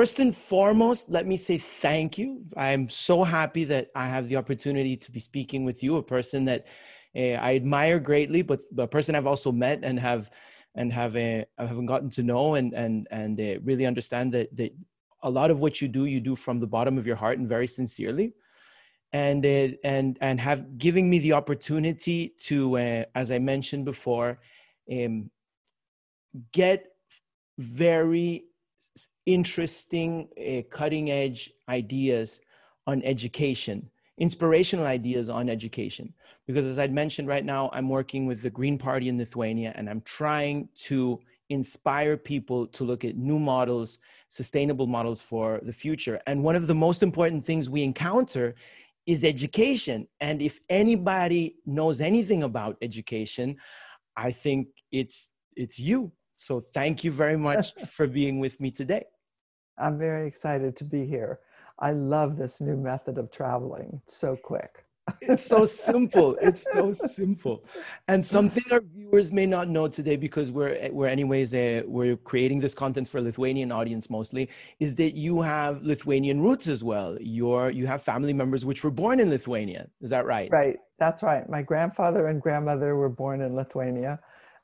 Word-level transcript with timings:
first 0.00 0.18
and 0.18 0.34
foremost, 0.34 1.10
let 1.10 1.26
me 1.26 1.36
say 1.36 1.58
thank 1.58 2.16
you. 2.16 2.42
I'm 2.56 2.88
so 2.88 3.22
happy 3.22 3.64
that 3.64 3.90
I 3.94 4.06
have 4.08 4.30
the 4.30 4.36
opportunity 4.36 4.96
to 4.96 5.12
be 5.12 5.20
speaking 5.20 5.66
with 5.66 5.82
you, 5.82 5.96
a 5.96 6.02
person 6.02 6.46
that 6.46 6.66
uh, 7.14 7.36
I 7.48 7.54
admire 7.54 7.98
greatly, 7.98 8.40
but 8.40 8.60
a 8.78 8.86
person 8.86 9.14
I've 9.14 9.26
also 9.26 9.52
met 9.52 9.80
and 9.82 10.00
have 10.00 10.30
and 10.74 10.90
have 10.90 11.16
uh, 11.16 11.44
have 11.58 11.84
gotten 11.84 12.08
to 12.16 12.22
know 12.22 12.54
and 12.54 12.72
and 12.72 13.08
and 13.10 13.38
uh, 13.38 13.60
really 13.62 13.84
understand 13.84 14.32
that 14.32 14.48
that 14.56 14.72
a 15.22 15.28
lot 15.28 15.50
of 15.50 15.60
what 15.60 15.82
you 15.82 15.88
do, 15.88 16.06
you 16.06 16.20
do 16.30 16.34
from 16.34 16.60
the 16.60 16.72
bottom 16.76 16.96
of 16.96 17.06
your 17.06 17.16
heart 17.16 17.36
and 17.38 17.46
very 17.46 17.66
sincerely 17.66 18.32
and 19.12 19.44
uh, 19.44 19.68
and 19.84 20.16
and 20.22 20.40
have 20.40 20.78
giving 20.78 21.10
me 21.10 21.18
the 21.18 21.34
opportunity 21.34 22.32
to 22.48 22.78
as 23.14 23.30
i 23.32 23.38
mentioned 23.38 23.84
before 23.84 24.38
um, 24.96 25.30
get 26.52 26.86
very 27.58 28.49
interesting 29.26 30.28
uh, 30.38 30.62
cutting 30.74 31.10
edge 31.10 31.52
ideas 31.68 32.40
on 32.86 33.02
education 33.02 33.90
inspirational 34.18 34.86
ideas 34.86 35.28
on 35.28 35.48
education 35.48 36.12
because 36.46 36.66
as 36.66 36.78
i 36.78 36.86
mentioned 36.86 37.28
right 37.28 37.44
now 37.44 37.70
i'm 37.72 37.88
working 37.88 38.26
with 38.26 38.42
the 38.42 38.50
green 38.50 38.78
party 38.78 39.08
in 39.08 39.18
lithuania 39.18 39.72
and 39.76 39.88
i'm 39.88 40.00
trying 40.02 40.68
to 40.74 41.20
inspire 41.48 42.16
people 42.16 42.66
to 42.66 42.84
look 42.84 43.04
at 43.04 43.16
new 43.16 43.38
models 43.38 43.98
sustainable 44.28 44.86
models 44.86 45.20
for 45.20 45.60
the 45.62 45.72
future 45.72 46.20
and 46.26 46.42
one 46.42 46.56
of 46.56 46.66
the 46.66 46.74
most 46.74 47.02
important 47.02 47.44
things 47.44 47.68
we 47.68 47.82
encounter 47.82 48.54
is 49.06 49.24
education. 49.24 50.06
And 50.20 50.40
if 50.40 50.60
anybody 50.68 51.56
knows 51.66 52.00
anything 52.00 52.42
about 52.42 52.76
education, 52.80 53.56
I 54.16 54.30
think 54.30 54.68
it's 54.92 55.30
it's 55.56 55.78
you. 55.78 56.12
So 56.40 56.60
thank 56.60 57.04
you 57.04 57.12
very 57.12 57.36
much 57.36 57.74
for 57.88 58.06
being 58.06 58.38
with 58.40 58.60
me 58.60 58.70
today. 58.70 59.04
I'm 59.78 59.98
very 59.98 60.26
excited 60.26 60.76
to 60.76 60.84
be 60.84 61.06
here. 61.06 61.40
I 61.78 61.92
love 61.92 62.36
this 62.36 62.60
new 62.60 62.76
method 62.76 63.18
of 63.18 63.30
traveling. 63.30 64.02
so 64.06 64.36
quick 64.36 64.84
it's 65.20 65.44
so 65.44 65.64
simple. 65.64 66.36
It's 66.40 66.64
so 66.72 66.92
simple. 66.92 67.64
And 68.08 68.24
something 68.24 68.62
our 68.70 68.80
viewers 68.80 69.32
may 69.32 69.46
not 69.46 69.68
know 69.68 69.88
today, 69.88 70.16
because 70.16 70.50
we're 70.52 70.88
we're 70.92 71.08
anyways 71.08 71.54
uh, 71.54 71.82
we're 71.86 72.16
creating 72.16 72.60
this 72.60 72.74
content 72.74 73.08
for 73.08 73.20
Lithuanian 73.20 73.72
audience 73.72 74.10
mostly, 74.10 74.48
is 74.78 74.94
that 74.96 75.14
you 75.16 75.42
have 75.42 75.82
Lithuanian 75.82 76.40
roots 76.40 76.68
as 76.68 76.84
well. 76.84 77.16
You're 77.20 77.70
you 77.70 77.86
have 77.86 78.02
family 78.02 78.32
members 78.32 78.64
which 78.64 78.84
were 78.84 78.90
born 78.90 79.20
in 79.20 79.30
Lithuania. 79.30 79.88
Is 80.00 80.10
that 80.10 80.26
right? 80.26 80.50
Right. 80.50 80.78
That's 80.98 81.22
right. 81.22 81.48
My 81.48 81.62
grandfather 81.62 82.28
and 82.28 82.40
grandmother 82.40 82.96
were 82.96 83.08
born 83.08 83.40
in 83.40 83.54
Lithuania, 83.54 84.20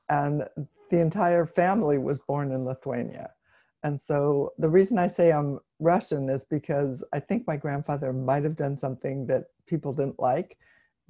and 0.09 0.45
the 0.91 1.01
entire 1.01 1.47
family 1.47 1.99
was 1.99 2.19
born 2.19 2.53
in 2.53 2.65
Lithuania. 2.65 3.31
And 3.83 4.01
so 4.01 4.53
the 4.59 4.69
reason 4.69 4.99
I 4.99 5.07
say 5.07 5.33
I'm 5.33 5.61
Russian 5.79 6.29
is 6.29 6.45
because 6.45 7.05
I 7.13 7.21
think 7.21 7.47
my 7.47 7.57
grandfather 7.57 8.13
might 8.13 8.43
have 8.45 8.57
done 8.57 8.77
something 8.77 9.27
that 9.27 9.45
people 9.67 9.93
didn't 9.93 10.19
like. 10.19 10.59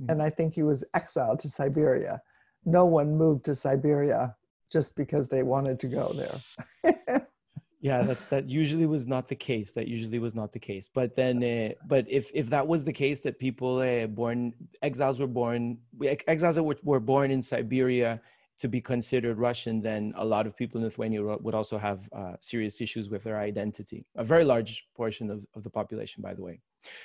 Mm-hmm. 0.00 0.10
And 0.10 0.22
I 0.22 0.30
think 0.30 0.54
he 0.54 0.62
was 0.62 0.84
exiled 0.94 1.38
to 1.40 1.48
Siberia. 1.48 2.20
No 2.64 2.84
one 2.84 3.16
moved 3.16 3.44
to 3.46 3.54
Siberia 3.54 4.36
just 4.70 4.94
because 4.94 5.28
they 5.28 5.42
wanted 5.42 5.78
to 5.80 5.86
go 5.86 6.12
there. 6.12 7.28
yeah, 7.80 8.02
that 8.02 8.18
that 8.30 8.50
usually 8.50 8.86
was 8.86 9.06
not 9.06 9.28
the 9.28 9.36
case. 9.36 9.72
That 9.72 9.86
usually 9.86 10.18
was 10.18 10.34
not 10.34 10.52
the 10.52 10.58
case. 10.58 10.90
But 10.92 11.14
then, 11.14 11.42
uh, 11.42 11.74
but 11.86 12.04
if 12.10 12.30
if 12.34 12.50
that 12.50 12.66
was 12.66 12.84
the 12.84 12.92
case, 12.92 13.20
that 13.20 13.38
people 13.38 13.78
uh, 13.78 14.06
born 14.06 14.52
exiles 14.82 15.20
were 15.20 15.28
born 15.28 15.78
exiles 16.26 16.58
were, 16.58 16.76
were 16.82 17.00
born 17.00 17.30
in 17.30 17.40
Siberia 17.40 18.20
to 18.58 18.68
be 18.68 18.80
considered 18.80 19.38
Russian, 19.38 19.82
then 19.82 20.12
a 20.16 20.24
lot 20.24 20.46
of 20.46 20.56
people 20.56 20.78
in 20.78 20.84
Lithuania 20.84 21.22
would 21.22 21.54
also 21.54 21.76
have 21.76 22.08
uh, 22.12 22.34
serious 22.40 22.80
issues 22.80 23.10
with 23.10 23.24
their 23.24 23.38
identity. 23.38 24.06
A 24.16 24.24
very 24.24 24.44
large 24.44 24.86
portion 24.96 25.30
of, 25.30 25.44
of 25.54 25.62
the 25.62 25.70
population, 25.70 26.22
by 26.22 26.32
the 26.34 26.42
way. 26.42 26.60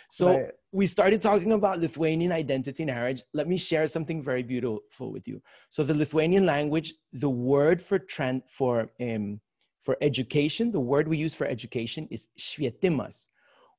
So 0.10 0.28
right. 0.28 0.52
we 0.72 0.86
started 0.86 1.22
talking 1.22 1.52
about 1.52 1.80
Lithuanian 1.80 2.32
identity 2.32 2.84
and 2.84 2.92
heritage. 2.92 3.24
Let 3.34 3.48
me 3.48 3.58
share 3.58 3.88
something 3.88 4.22
very 4.22 4.44
beautiful 4.44 5.12
with 5.12 5.28
you. 5.28 5.42
So 5.70 5.84
the 5.84 5.94
Lithuanian 5.94 6.46
language, 6.46 6.94
the 7.12 7.30
word 7.30 7.82
for 7.82 8.00
trend 8.00 8.44
for 8.48 8.92
um, 9.02 9.42
for 9.82 9.98
education, 10.02 10.72
the 10.72 10.80
word 10.80 11.08
we 11.08 11.18
use 11.18 11.34
for 11.34 11.48
education 11.48 12.08
is 12.12 12.28
švietimas, 12.40 13.28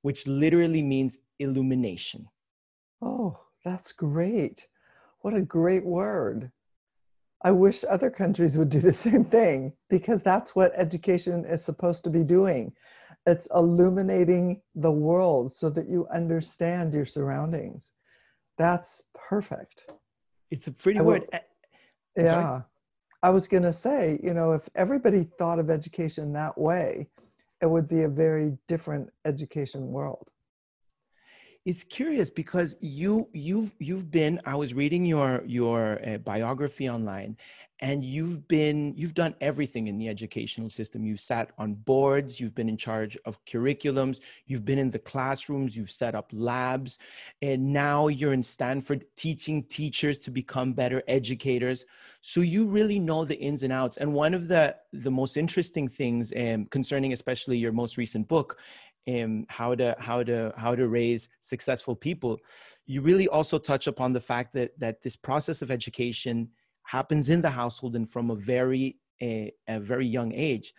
which 0.03 0.27
literally 0.27 0.83
means 0.83 1.19
illumination. 1.39 2.29
Oh, 3.01 3.39
that's 3.65 3.93
great. 3.93 4.67
What 5.21 5.35
a 5.35 5.41
great 5.41 5.85
word. 5.85 6.51
I 7.45 7.51
wish 7.51 7.85
other 7.89 8.11
countries 8.11 8.57
would 8.57 8.69
do 8.69 8.81
the 8.81 8.93
same 8.93 9.25
thing 9.25 9.73
because 9.91 10.23
that's 10.23 10.55
what 10.55 10.73
education 10.77 11.45
is 11.45 11.65
supposed 11.65 12.05
to 12.05 12.11
be 12.11 12.23
doing. 12.23 12.73
It's 13.27 13.49
illuminating 13.55 14.63
the 14.75 14.91
world 14.91 15.55
so 15.55 15.71
that 15.71 15.89
you 15.89 16.07
understand 16.13 16.95
your 16.95 17.07
surroundings. 17.07 17.93
That's 18.59 19.03
perfect. 19.15 19.93
It's 20.51 20.67
a 20.67 20.73
pretty 20.73 21.01
word. 21.01 21.27
Eh, 21.33 21.39
yeah. 22.17 22.29
Sorry? 22.29 22.63
I 23.25 23.31
was 23.31 23.47
going 23.47 23.63
to 23.63 23.73
say, 23.73 24.19
you 24.23 24.35
know, 24.35 24.53
if 24.53 24.69
everybody 24.75 25.29
thought 25.39 25.61
of 25.61 25.71
education 25.71 26.33
that 26.33 26.59
way, 26.59 27.09
it 27.61 27.67
would 27.67 27.89
be 27.89 28.03
a 28.03 28.09
very 28.09 28.59
different 28.67 29.09
education 29.25 29.87
world 29.89 30.29
it's 31.65 31.85
curious 31.85 32.31
because 32.31 32.75
you 32.81 33.29
you've 33.33 33.75
you've 33.79 34.11
been 34.11 34.41
i 34.47 34.55
was 34.55 34.75
reading 34.75 35.05
your 35.05 35.43
your 35.47 36.01
uh, 36.07 36.19
biography 36.19 36.89
online 36.89 37.37
and 37.83 38.05
you've 38.05 38.47
been 38.47 38.95
you've 38.97 39.13
done 39.13 39.35
everything 39.41 39.89
in 39.89 39.99
the 39.99 40.09
educational 40.09 40.71
system. 40.71 41.05
You've 41.05 41.19
sat 41.19 41.51
on 41.59 41.75
boards 41.75 42.41
you've 42.41 42.55
been 42.55 42.69
in 42.69 42.77
charge 42.77 43.19
of 43.27 43.45
curriculums 43.45 44.21
you've 44.47 44.65
been 44.65 44.79
in 44.79 44.91
the 44.91 45.01
classrooms 45.01 45.77
you've 45.77 45.91
set 45.91 46.15
up 46.15 46.31
labs 46.33 46.99
and 47.43 47.73
now 47.73 48.07
you're 48.07 48.33
in 48.33 48.43
stanford 48.43 49.05
teaching 49.17 49.65
teachers 49.65 50.19
to 50.21 50.31
become 50.31 50.73
better 50.73 51.03
educators. 51.09 51.85
So 52.21 52.41
you 52.41 52.67
really 52.67 53.01
know 53.01 53.25
the 53.25 53.39
ins 53.39 53.65
and 53.65 53.73
outs. 53.73 53.97
And 53.97 54.15
one 54.15 54.33
of 54.33 54.47
the 54.47 54.77
the 54.93 55.11
most 55.11 55.37
interesting 55.37 55.89
things 55.89 56.33
um, 56.37 56.67
concerning 56.67 57.13
especially 57.13 57.59
your 57.59 57.73
most 57.73 57.97
recent 57.97 58.29
book 58.29 58.59
um, 59.09 59.47
how 59.49 59.75
to 59.75 59.97
how 59.99 60.23
to 60.23 60.53
how 60.57 60.75
to 60.75 60.89
raise 60.89 61.29
successful 61.41 61.97
people. 61.97 62.39
You 62.87 63.01
really 63.01 63.29
also 63.29 63.59
touch 63.59 63.87
upon 63.87 64.13
the 64.13 64.21
fact 64.21 64.53
that 64.55 64.79
that 64.79 65.03
this 65.03 65.17
process 65.17 65.63
of 65.63 65.71
education 65.71 66.51
happens 66.85 67.31
in 67.31 67.41
the 67.41 67.51
household 67.51 67.97
and 67.97 68.09
from 68.09 68.31
a 68.31 68.37
very 68.37 68.99
a, 69.23 69.53
a 69.69 69.81
very 69.81 70.07
young 70.07 70.33
age. 70.33 70.73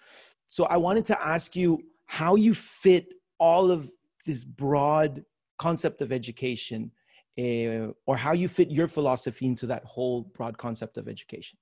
So 0.47 0.65
i 0.65 0.77
wanted 0.77 1.05
to 1.05 1.25
ask 1.25 1.55
you 1.55 1.81
how 2.05 2.35
you 2.35 2.53
fit 2.53 3.07
all 3.39 3.71
of 3.71 3.89
this 4.25 4.43
broad 4.43 5.23
concept 5.57 6.01
of 6.01 6.11
education 6.11 6.91
uh, 7.39 7.91
or 8.05 8.15
how 8.17 8.33
you 8.33 8.47
fit 8.47 8.69
your 8.69 8.87
philosophy 8.87 9.45
into 9.47 9.65
that 9.67 9.83
whole 9.85 10.21
broad 10.21 10.57
concept 10.57 10.97
of 10.97 11.07
education. 11.07 11.57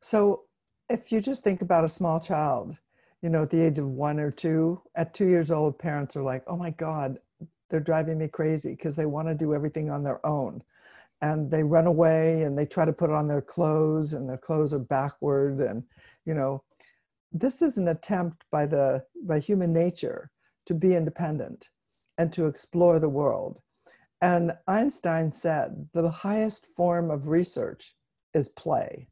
So 0.00 0.42
if 0.88 1.12
you 1.12 1.20
just 1.20 1.44
think 1.44 1.62
about 1.62 1.84
a 1.84 1.88
small 1.88 2.18
child 2.18 2.76
you 3.22 3.30
know, 3.30 3.42
at 3.42 3.50
the 3.50 3.60
age 3.60 3.78
of 3.78 3.86
one 3.86 4.18
or 4.18 4.30
two, 4.30 4.82
at 4.96 5.14
two 5.14 5.26
years 5.26 5.50
old, 5.50 5.78
parents 5.78 6.16
are 6.16 6.22
like, 6.22 6.42
oh 6.48 6.56
my 6.56 6.70
God, 6.70 7.18
they're 7.70 7.80
driving 7.80 8.18
me 8.18 8.28
crazy 8.28 8.70
because 8.70 8.96
they 8.96 9.06
want 9.06 9.28
to 9.28 9.34
do 9.34 9.54
everything 9.54 9.90
on 9.90 10.02
their 10.02 10.24
own. 10.26 10.62
And 11.22 11.48
they 11.50 11.62
run 11.62 11.86
away 11.86 12.42
and 12.42 12.58
they 12.58 12.66
try 12.66 12.84
to 12.84 12.92
put 12.92 13.10
on 13.10 13.28
their 13.28 13.40
clothes 13.40 14.12
and 14.12 14.28
their 14.28 14.38
clothes 14.38 14.74
are 14.74 14.80
backward. 14.80 15.60
And, 15.60 15.84
you 16.26 16.34
know, 16.34 16.64
this 17.32 17.62
is 17.62 17.78
an 17.78 17.88
attempt 17.88 18.44
by 18.50 18.66
the 18.66 19.04
by 19.24 19.38
human 19.38 19.72
nature 19.72 20.30
to 20.66 20.74
be 20.74 20.94
independent 20.96 21.70
and 22.18 22.32
to 22.32 22.46
explore 22.46 22.98
the 22.98 23.08
world. 23.08 23.60
And 24.20 24.52
Einstein 24.66 25.32
said 25.32 25.88
the 25.94 26.10
highest 26.10 26.66
form 26.76 27.10
of 27.10 27.28
research 27.28 27.94
is 28.34 28.48
play. 28.48 29.08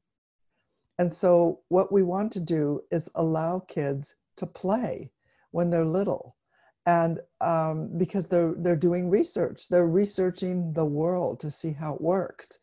And 1.00 1.10
so, 1.10 1.60
what 1.70 1.90
we 1.90 2.02
want 2.02 2.30
to 2.32 2.40
do 2.40 2.82
is 2.90 3.08
allow 3.14 3.60
kids 3.60 4.16
to 4.36 4.44
play 4.44 5.10
when 5.50 5.70
they're 5.70 5.86
little. 5.86 6.36
And 6.84 7.20
um, 7.40 7.88
because 7.96 8.26
they're, 8.26 8.52
they're 8.58 8.76
doing 8.76 9.08
research, 9.08 9.68
they're 9.70 9.86
researching 9.86 10.74
the 10.74 10.84
world 10.84 11.40
to 11.40 11.50
see 11.50 11.72
how 11.72 11.94
it 11.94 12.02
works. 12.02 12.58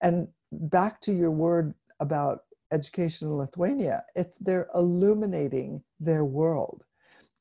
And 0.00 0.28
back 0.52 1.02
to 1.02 1.12
your 1.12 1.32
word 1.32 1.74
about 2.00 2.44
education 2.72 3.28
in 3.28 3.36
Lithuania, 3.36 4.04
it's, 4.16 4.38
they're 4.38 4.70
illuminating 4.74 5.82
their 6.00 6.24
world. 6.24 6.84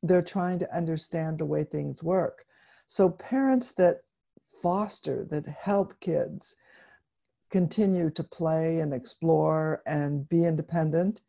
They're 0.03 0.21
trying 0.21 0.59
to 0.59 0.75
understand 0.75 1.37
the 1.39 1.45
way 1.45 1.63
things 1.63 2.03
work. 2.03 2.43
So, 2.87 3.09
parents 3.09 3.71
that 3.77 4.01
foster, 4.61 5.25
that 5.31 5.47
help 5.47 5.97
kids, 6.01 6.57
continue 7.51 8.09
to 8.11 8.23
play 8.23 8.79
and 8.81 8.93
explore 8.93 9.83
and 9.87 10.27
be 10.29 10.45
independent, 10.45 11.21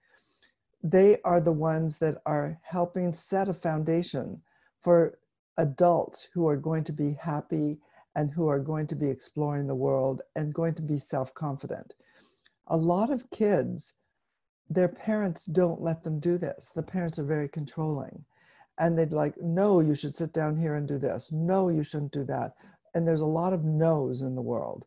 they 0.82 1.20
are 1.24 1.40
the 1.40 1.52
ones 1.52 1.98
that 1.98 2.18
are 2.26 2.58
helping 2.62 3.12
set 3.14 3.48
a 3.48 3.54
foundation 3.54 4.42
for 4.82 5.18
adults 5.58 6.28
who 6.34 6.48
are 6.48 6.56
going 6.56 6.84
to 6.84 6.92
be 6.92 7.14
happy 7.20 7.78
and 8.16 8.30
who 8.32 8.48
are 8.48 8.60
going 8.60 8.86
to 8.88 8.96
be 8.96 9.08
exploring 9.10 9.66
the 9.66 9.74
world 9.74 10.22
and 10.36 10.54
going 10.54 10.74
to 10.74 10.82
be 10.82 10.98
self 10.98 11.34
confident. 11.34 11.94
A 12.68 12.76
lot 12.76 13.10
of 13.10 13.30
kids, 13.30 13.94
their 14.70 14.88
parents 14.88 15.44
don't 15.44 15.82
let 15.82 16.04
them 16.04 16.20
do 16.20 16.38
this. 16.38 16.70
The 16.74 16.82
parents 16.82 17.18
are 17.18 17.24
very 17.24 17.48
controlling. 17.48 18.24
and 18.78 18.98
they'd 18.98 19.12
like 19.12 19.34
no 19.42 19.80
you 19.80 19.94
should 19.94 20.14
sit 20.16 20.32
down 20.32 20.56
here 20.56 20.76
and 20.76 20.88
do 20.88 20.98
this 20.98 21.30
no 21.32 21.68
you 21.68 21.82
shouldn't 21.82 22.12
do 22.12 22.24
that 22.24 22.54
and 22.94 23.06
there's 23.06 23.20
a 23.20 23.26
lot 23.26 23.52
of 23.52 23.64
no's 23.64 24.22
in 24.22 24.34
the 24.34 24.42
world 24.42 24.86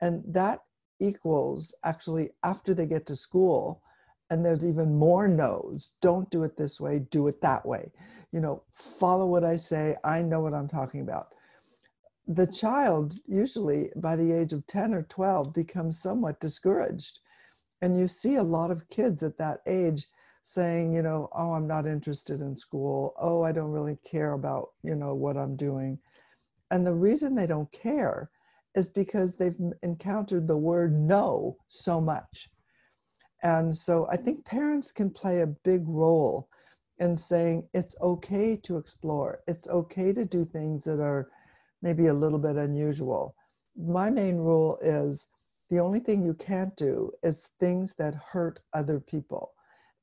and 0.00 0.22
that 0.26 0.60
equals 1.00 1.74
actually 1.84 2.30
after 2.42 2.74
they 2.74 2.86
get 2.86 3.06
to 3.06 3.16
school 3.16 3.82
and 4.30 4.44
there's 4.44 4.64
even 4.64 4.96
more 4.96 5.28
no's 5.28 5.90
don't 6.00 6.30
do 6.30 6.42
it 6.42 6.56
this 6.56 6.80
way 6.80 6.98
do 7.10 7.28
it 7.28 7.40
that 7.40 7.64
way. 7.64 7.90
You 8.32 8.40
know 8.40 8.62
follow 8.72 9.26
what 9.26 9.44
i 9.44 9.56
say 9.56 9.96
i 10.04 10.22
know 10.22 10.40
what 10.40 10.54
i'm 10.54 10.68
talking 10.68 11.00
about. 11.00 11.28
The 12.28 12.46
child 12.46 13.14
usually 13.26 13.90
by 13.96 14.16
the 14.16 14.32
age 14.32 14.52
of 14.52 14.66
10 14.66 14.94
or 14.94 15.02
12 15.02 15.54
becomes 15.54 16.00
somewhat 16.02 16.40
discouraged. 16.40 17.20
And 17.80 17.96
you 17.96 18.08
see 18.08 18.34
a 18.34 18.42
lot 18.42 18.70
of 18.70 18.88
kids 18.88 19.22
at 19.22 19.38
that 19.38 19.60
age 19.66 20.06
saying 20.42 20.92
you 20.92 21.02
know 21.02 21.28
oh 21.32 21.52
i'm 21.52 21.66
not 21.66 21.86
interested 21.86 22.40
in 22.40 22.56
school. 22.56 23.14
Oh 23.20 23.42
i 23.42 23.52
don't 23.52 23.72
really 23.72 23.98
care 24.04 24.32
about 24.32 24.70
you 24.82 24.94
know 24.94 25.14
what 25.14 25.36
i'm 25.36 25.56
doing. 25.56 25.98
And 26.70 26.86
the 26.86 26.94
reason 26.94 27.34
they 27.34 27.46
don't 27.46 27.70
care 27.70 28.30
is 28.76 28.88
because 28.88 29.36
they've 29.36 29.58
encountered 29.82 30.46
the 30.46 30.56
word 30.56 30.92
no 30.92 31.56
so 31.66 32.00
much. 32.00 32.48
And 33.42 33.76
so 33.76 34.06
i 34.10 34.16
think 34.16 34.44
parents 34.44 34.92
can 34.92 35.10
play 35.10 35.40
a 35.40 35.46
big 35.46 35.82
role 35.86 36.48
in 36.98 37.16
saying 37.16 37.68
it's 37.74 37.96
okay 38.00 38.56
to 38.64 38.78
explore. 38.78 39.40
It's 39.46 39.68
okay 39.68 40.12
to 40.12 40.24
do 40.24 40.44
things 40.44 40.84
that 40.84 41.00
are 41.00 41.28
maybe 41.82 42.06
a 42.06 42.14
little 42.14 42.38
bit 42.38 42.56
unusual. 42.56 43.34
My 43.76 44.10
main 44.10 44.36
rule 44.36 44.78
is 44.82 45.26
the 45.70 45.80
only 45.80 46.00
thing 46.00 46.24
you 46.24 46.34
can't 46.34 46.74
do 46.76 47.10
is 47.22 47.50
things 47.60 47.94
that 47.98 48.14
hurt 48.14 48.60
other 48.72 49.00
people. 49.00 49.52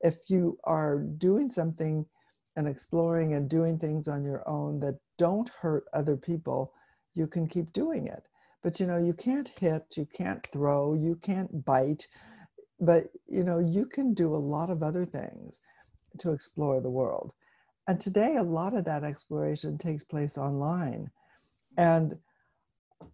If 0.00 0.16
you 0.28 0.58
are 0.64 0.98
doing 0.98 1.50
something 1.50 2.06
and 2.56 2.68
exploring 2.68 3.34
and 3.34 3.48
doing 3.48 3.78
things 3.78 4.06
on 4.06 4.24
your 4.24 4.48
own 4.48 4.78
that 4.80 4.98
don't 5.18 5.48
hurt 5.60 5.84
other 5.92 6.16
people, 6.16 6.72
you 7.14 7.26
can 7.26 7.48
keep 7.48 7.72
doing 7.72 8.06
it. 8.06 8.24
But 8.64 8.80
you 8.80 8.86
know, 8.86 8.96
you 8.96 9.12
can't 9.12 9.52
hit, 9.60 9.84
you 9.94 10.06
can't 10.06 10.44
throw, 10.50 10.94
you 10.94 11.16
can't 11.16 11.64
bite, 11.66 12.08
but 12.80 13.10
you 13.28 13.44
know, 13.44 13.58
you 13.58 13.84
can 13.84 14.14
do 14.14 14.34
a 14.34 14.46
lot 14.54 14.70
of 14.70 14.82
other 14.82 15.04
things 15.04 15.60
to 16.20 16.32
explore 16.32 16.80
the 16.80 16.90
world. 16.90 17.34
And 17.86 18.00
today, 18.00 18.36
a 18.36 18.42
lot 18.42 18.74
of 18.74 18.86
that 18.86 19.04
exploration 19.04 19.76
takes 19.76 20.02
place 20.02 20.38
online. 20.38 21.10
And 21.76 22.16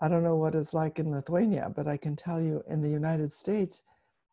I 0.00 0.06
don't 0.06 0.22
know 0.22 0.36
what 0.36 0.54
it's 0.54 0.72
like 0.72 1.00
in 1.00 1.10
Lithuania, 1.10 1.72
but 1.74 1.88
I 1.88 1.96
can 1.96 2.14
tell 2.14 2.40
you 2.40 2.62
in 2.68 2.80
the 2.80 2.88
United 2.88 3.34
States, 3.34 3.82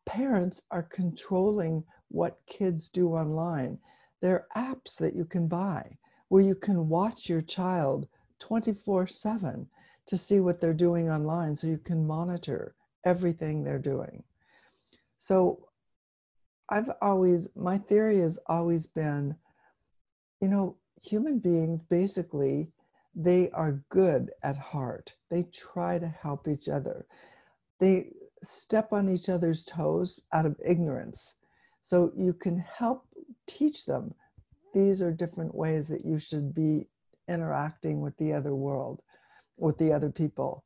parents 0.05 0.61
are 0.69 0.83
controlling 0.83 1.83
what 2.09 2.41
kids 2.45 2.89
do 2.89 3.09
online. 3.09 3.79
There 4.21 4.45
are 4.55 4.75
apps 4.75 4.97
that 4.99 5.15
you 5.15 5.25
can 5.25 5.47
buy 5.47 5.97
where 6.29 6.43
you 6.43 6.53
can 6.53 6.89
watch 6.89 7.27
your 7.27 7.41
child 7.41 8.07
24 8.39 9.07
7 9.07 9.67
to 10.07 10.17
see 10.17 10.39
what 10.39 10.59
they're 10.59 10.73
doing 10.73 11.09
online 11.09 11.55
so 11.55 11.67
you 11.67 11.77
can 11.77 12.07
monitor 12.07 12.75
everything 13.05 13.63
they're 13.63 13.79
doing. 13.79 14.23
So 15.17 15.67
I've 16.69 16.91
always, 17.01 17.49
my 17.55 17.77
theory 17.77 18.19
has 18.19 18.39
always 18.47 18.87
been 18.87 19.35
you 20.41 20.47
know, 20.47 20.77
human 21.01 21.39
beings 21.39 21.81
basically, 21.89 22.67
they 23.15 23.49
are 23.51 23.83
good 23.89 24.31
at 24.43 24.57
heart. 24.57 25.13
They 25.29 25.43
try 25.43 25.97
to 25.97 26.07
help 26.07 26.47
each 26.47 26.69
other. 26.69 27.05
They 27.79 28.11
step 28.43 28.93
on 28.93 29.09
each 29.09 29.29
other's 29.29 29.63
toes 29.63 30.19
out 30.31 30.45
of 30.45 30.55
ignorance 30.63 31.33
so 31.81 32.11
you 32.15 32.33
can 32.33 32.59
help 32.59 33.05
teach 33.47 33.85
them 33.85 34.13
these 34.73 35.01
are 35.01 35.11
different 35.11 35.55
ways 35.55 35.87
that 35.87 36.05
you 36.05 36.19
should 36.19 36.53
be 36.53 36.85
interacting 37.27 38.01
with 38.01 38.15
the 38.17 38.33
other 38.33 38.53
world, 38.53 39.01
with 39.57 39.77
the 39.77 39.91
other 39.91 40.09
people. 40.09 40.63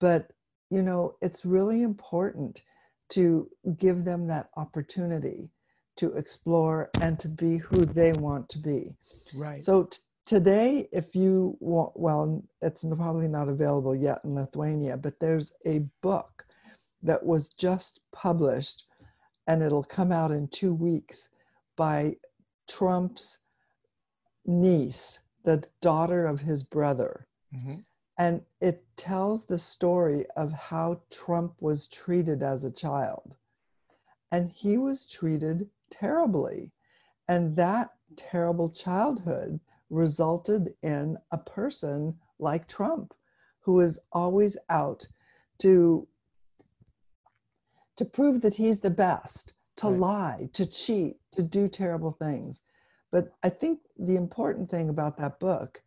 But, 0.00 0.30
you 0.70 0.82
know, 0.82 1.16
it's 1.20 1.44
really 1.44 1.82
important 1.82 2.62
to 3.10 3.48
give 3.78 4.04
them 4.04 4.26
that 4.28 4.50
opportunity 4.56 5.50
to 5.96 6.12
explore 6.12 6.90
and 7.00 7.18
to 7.18 7.28
be 7.28 7.56
who 7.56 7.84
they 7.84 8.12
want 8.12 8.48
to 8.50 8.58
be. 8.58 8.94
Right. 9.34 9.62
So 9.62 9.84
t- 9.84 9.98
today, 10.26 10.88
if 10.92 11.14
you 11.16 11.56
want, 11.58 11.92
well, 11.96 12.44
it's 12.62 12.84
probably 12.84 13.28
not 13.28 13.48
available 13.48 13.96
yet 13.96 14.20
in 14.24 14.34
Lithuania, 14.34 14.96
but 14.96 15.18
there's 15.20 15.52
a 15.66 15.80
book 16.02 16.44
that 17.02 17.24
was 17.24 17.48
just 17.48 18.00
published 18.12 18.84
and 19.46 19.62
it'll 19.62 19.84
come 19.84 20.12
out 20.12 20.30
in 20.30 20.46
two 20.48 20.74
weeks 20.74 21.30
by 21.76 22.14
Trump's 22.68 23.38
niece, 24.44 25.20
the 25.44 25.64
daughter 25.80 26.26
of 26.26 26.40
his 26.40 26.62
brother. 26.62 27.26
Mm-hmm. 27.54 27.76
And 28.18 28.42
it 28.60 28.84
tells 28.96 29.46
the 29.46 29.58
story 29.58 30.26
of 30.36 30.52
how 30.52 31.00
Trump 31.08 31.54
was 31.60 31.86
treated 31.86 32.42
as 32.42 32.64
a 32.64 32.70
child. 32.70 33.36
And 34.32 34.50
he 34.50 34.76
was 34.76 35.06
treated 35.06 35.70
terribly. 35.90 36.72
And 37.28 37.54
that 37.56 37.90
terrible 38.16 38.70
childhood 38.70 39.60
resulted 39.88 40.74
in 40.82 41.16
a 41.30 41.38
person 41.38 42.18
like 42.38 42.66
Trump, 42.66 43.14
who 43.60 43.80
is 43.80 43.98
always 44.12 44.56
out 44.68 45.06
to 45.58 46.06
to 47.96 48.04
prove 48.04 48.42
that 48.42 48.54
he's 48.54 48.78
the 48.78 48.90
best, 48.90 49.54
to 49.74 49.88
right. 49.88 49.98
lie, 49.98 50.48
to 50.52 50.64
cheat, 50.64 51.16
to 51.32 51.42
do 51.42 51.66
terrible 51.66 52.12
things. 52.12 52.62
But 53.10 53.32
I 53.42 53.48
think 53.48 53.80
the 53.98 54.14
important 54.14 54.70
thing 54.70 54.88
about 54.88 55.16
that 55.16 55.40
book 55.40 55.82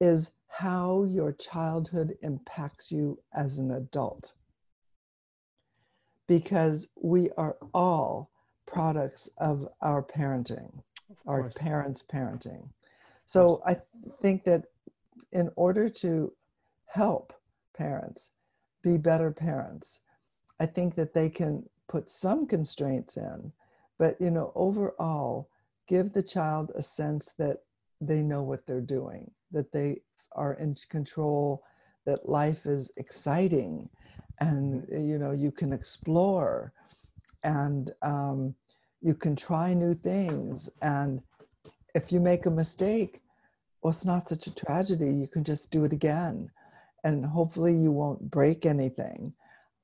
is 0.00 0.30
how 0.48 1.04
your 1.04 1.32
childhood 1.32 2.16
impacts 2.22 2.90
you 2.90 3.18
as 3.34 3.58
an 3.58 3.70
adult. 3.70 4.32
Because 6.26 6.88
we 7.00 7.30
are 7.36 7.56
all 7.72 8.30
products 8.66 9.28
of 9.38 9.68
our 9.80 10.02
parenting, 10.02 10.82
of 11.10 11.16
our 11.26 11.50
parents' 11.50 12.04
parenting. 12.12 12.68
So 13.24 13.62
I 13.66 13.76
think 14.20 14.44
that 14.44 14.64
in 15.32 15.50
order 15.56 15.88
to 15.88 16.32
help 16.86 17.32
parents 17.76 18.30
be 18.82 18.96
better 18.96 19.30
parents, 19.30 20.00
I 20.60 20.66
think 20.66 20.94
that 20.96 21.14
they 21.14 21.28
can 21.30 21.68
put 21.88 22.10
some 22.10 22.46
constraints 22.46 23.16
in, 23.16 23.52
but 23.98 24.20
you 24.20 24.30
know, 24.30 24.52
overall, 24.54 25.48
give 25.88 26.12
the 26.12 26.22
child 26.22 26.70
a 26.74 26.82
sense 26.82 27.32
that 27.38 27.58
they 28.00 28.20
know 28.22 28.42
what 28.42 28.66
they're 28.66 28.80
doing, 28.80 29.30
that 29.50 29.72
they 29.72 30.00
are 30.38 30.54
in 30.54 30.76
control, 30.88 31.62
that 32.06 32.28
life 32.28 32.66
is 32.66 32.90
exciting, 32.96 33.88
and 34.40 34.82
mm-hmm. 34.82 35.08
you 35.08 35.18
know, 35.18 35.32
you 35.32 35.50
can 35.50 35.72
explore, 35.72 36.72
and 37.42 37.90
um, 38.02 38.54
you 39.02 39.14
can 39.14 39.36
try 39.36 39.74
new 39.74 39.94
things, 39.94 40.70
and 40.82 41.20
if 41.94 42.12
you 42.12 42.20
make 42.20 42.46
a 42.46 42.50
mistake, 42.50 43.20
well, 43.82 43.92
it's 43.92 44.04
not 44.04 44.28
such 44.28 44.46
a 44.46 44.54
tragedy. 44.54 45.12
You 45.12 45.28
can 45.28 45.44
just 45.44 45.70
do 45.70 45.84
it 45.84 45.92
again, 45.92 46.50
and 47.04 47.24
hopefully, 47.24 47.74
you 47.74 47.92
won't 47.92 48.30
break 48.30 48.64
anything 48.64 49.34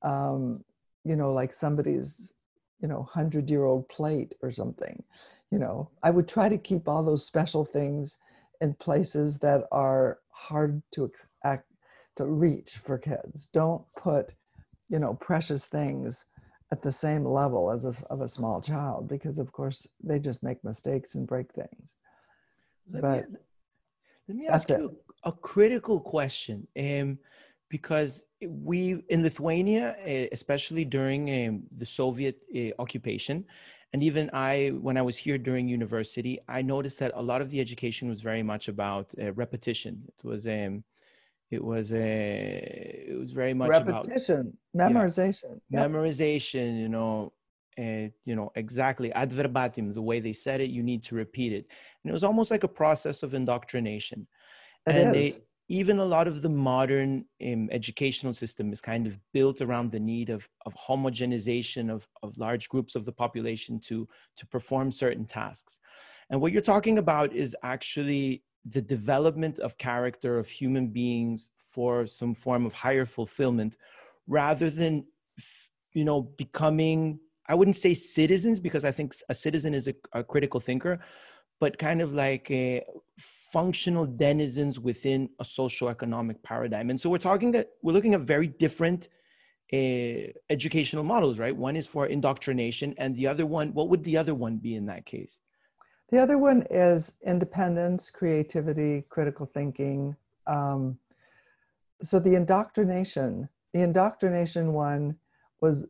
um, 0.04 0.62
you 1.04 1.16
know, 1.16 1.32
like 1.32 1.52
somebody's, 1.52 2.32
you 2.80 2.86
know, 2.86 3.02
hundred 3.02 3.50
year 3.50 3.64
old 3.64 3.88
plate 3.88 4.34
or 4.42 4.52
something. 4.52 5.02
You 5.50 5.58
know, 5.58 5.90
I 6.02 6.10
would 6.10 6.28
try 6.28 6.48
to 6.48 6.58
keep 6.58 6.88
all 6.88 7.02
those 7.02 7.26
special 7.26 7.64
things 7.64 8.18
in 8.60 8.74
places 8.74 9.38
that 9.38 9.66
are 9.72 10.18
hard 10.34 10.82
to 10.92 11.10
act, 11.44 11.66
to 12.16 12.26
reach 12.26 12.72
for 12.72 12.98
kids. 12.98 13.48
Don't 13.52 13.84
put, 13.96 14.34
you 14.88 14.98
know, 14.98 15.14
precious 15.14 15.66
things 15.66 16.24
at 16.72 16.82
the 16.82 16.92
same 16.92 17.24
level 17.24 17.70
as 17.70 17.84
a, 17.84 17.94
of 18.10 18.20
a 18.20 18.28
small 18.28 18.60
child 18.60 19.08
because, 19.08 19.38
of 19.38 19.52
course, 19.52 19.86
they 20.02 20.18
just 20.18 20.42
make 20.42 20.62
mistakes 20.64 21.14
and 21.14 21.26
break 21.26 21.52
things. 21.52 21.96
Let 22.90 23.02
but 23.02 23.30
me, 23.30 23.36
let 24.28 24.36
me 24.36 24.46
ask 24.48 24.68
you 24.68 24.96
a, 25.24 25.30
a 25.30 25.32
critical 25.32 26.00
question. 26.00 26.66
Um, 26.78 27.18
because 27.70 28.24
we 28.46 29.02
in 29.08 29.22
Lithuania, 29.22 29.96
eh, 30.04 30.28
especially 30.30 30.84
during 30.84 31.22
um, 31.48 31.62
the 31.76 31.86
Soviet 31.86 32.36
uh, 32.54 32.70
occupation, 32.78 33.44
and 33.94 34.02
even 34.02 34.28
I, 34.32 34.70
when 34.70 34.96
I 34.96 35.02
was 35.02 35.16
here 35.16 35.38
during 35.38 35.68
university, 35.68 36.40
I 36.48 36.62
noticed 36.62 36.98
that 36.98 37.12
a 37.14 37.22
lot 37.22 37.40
of 37.40 37.50
the 37.50 37.60
education 37.60 38.08
was 38.08 38.22
very 38.22 38.42
much 38.42 38.66
about 38.66 39.14
uh, 39.22 39.32
repetition. 39.34 40.02
It 40.08 40.24
was 40.26 40.48
um, 40.48 40.82
it 41.52 41.62
was 41.62 41.92
a 41.92 43.06
it 43.08 43.16
was 43.16 43.30
very 43.30 43.54
much 43.54 43.68
repetition, 43.68 44.58
about, 44.74 44.92
memorization, 44.92 45.60
yeah, 45.70 45.82
yep. 45.82 45.90
memorization. 45.92 46.76
You 46.76 46.88
know, 46.88 47.32
uh, 47.78 48.08
you 48.24 48.34
know 48.34 48.50
exactly 48.56 49.12
ad 49.12 49.30
verbatim, 49.30 49.92
the 49.92 50.02
way 50.02 50.18
they 50.18 50.32
said 50.32 50.60
it. 50.60 50.70
You 50.70 50.82
need 50.82 51.04
to 51.04 51.14
repeat 51.14 51.52
it, 51.52 51.64
and 52.02 52.10
it 52.10 52.12
was 52.12 52.24
almost 52.24 52.50
like 52.50 52.64
a 52.64 52.68
process 52.82 53.22
of 53.22 53.32
indoctrination. 53.32 54.26
It 54.88 54.96
and 54.96 55.16
is. 55.16 55.36
They, 55.36 55.42
even 55.68 55.98
a 55.98 56.04
lot 56.04 56.28
of 56.28 56.42
the 56.42 56.48
modern 56.48 57.24
um, 57.44 57.68
educational 57.70 58.32
system 58.32 58.72
is 58.72 58.80
kind 58.80 59.06
of 59.06 59.18
built 59.32 59.60
around 59.62 59.90
the 59.90 60.00
need 60.00 60.28
of, 60.28 60.48
of 60.66 60.74
homogenization 60.74 61.90
of, 61.90 62.06
of 62.22 62.36
large 62.36 62.68
groups 62.68 62.94
of 62.94 63.04
the 63.04 63.12
population 63.12 63.80
to, 63.80 64.06
to 64.36 64.46
perform 64.46 64.90
certain 64.90 65.24
tasks. 65.24 65.78
And 66.28 66.40
what 66.40 66.52
you're 66.52 66.60
talking 66.60 66.98
about 66.98 67.32
is 67.32 67.56
actually 67.62 68.42
the 68.64 68.82
development 68.82 69.58
of 69.58 69.78
character 69.78 70.38
of 70.38 70.48
human 70.48 70.88
beings 70.88 71.50
for 71.56 72.06
some 72.06 72.34
form 72.34 72.64
of 72.66 72.72
higher 72.72 73.04
fulfillment 73.04 73.76
rather 74.26 74.70
than 74.70 75.04
you 75.92 76.04
know 76.04 76.22
becoming 76.22 77.18
i 77.46 77.54
wouldn't 77.54 77.76
say 77.76 77.92
citizens 77.92 78.58
because 78.58 78.84
i 78.84 78.90
think 78.90 79.12
a 79.28 79.34
citizen 79.34 79.74
is 79.74 79.88
a, 79.88 79.94
a 80.12 80.24
critical 80.24 80.60
thinker 80.60 80.98
but 81.60 81.78
kind 81.78 82.00
of 82.00 82.12
like 82.14 82.50
a 82.50 82.84
functional 83.18 84.06
denizens 84.06 84.80
within 84.80 85.28
a 85.38 85.44
social 85.44 85.88
economic 85.88 86.42
paradigm. 86.42 86.90
And 86.90 87.00
so 87.00 87.08
we're 87.08 87.18
talking 87.18 87.52
that 87.52 87.68
we're 87.82 87.92
looking 87.92 88.14
at 88.14 88.20
very 88.20 88.48
different 88.48 89.08
uh, 89.72 90.32
educational 90.50 91.04
models 91.04 91.38
right? 91.38 91.56
One 91.56 91.76
is 91.76 91.86
for 91.86 92.06
indoctrination 92.06 92.94
and 92.98 93.16
the 93.16 93.26
other 93.26 93.46
one 93.46 93.72
what 93.72 93.88
would 93.88 94.04
the 94.04 94.16
other 94.16 94.34
one 94.34 94.58
be 94.58 94.74
in 94.74 94.86
that 94.86 95.06
case? 95.06 95.40
The 96.10 96.20
other 96.20 96.36
one 96.36 96.66
is 96.70 97.14
independence, 97.26 98.10
creativity, 98.10 99.04
critical 99.08 99.46
thinking. 99.46 100.14
Um, 100.46 100.98
so 102.02 102.18
the 102.18 102.34
indoctrination, 102.34 103.48
the 103.72 103.82
indoctrination 103.82 104.74
one 104.74 105.16
was 105.60 105.86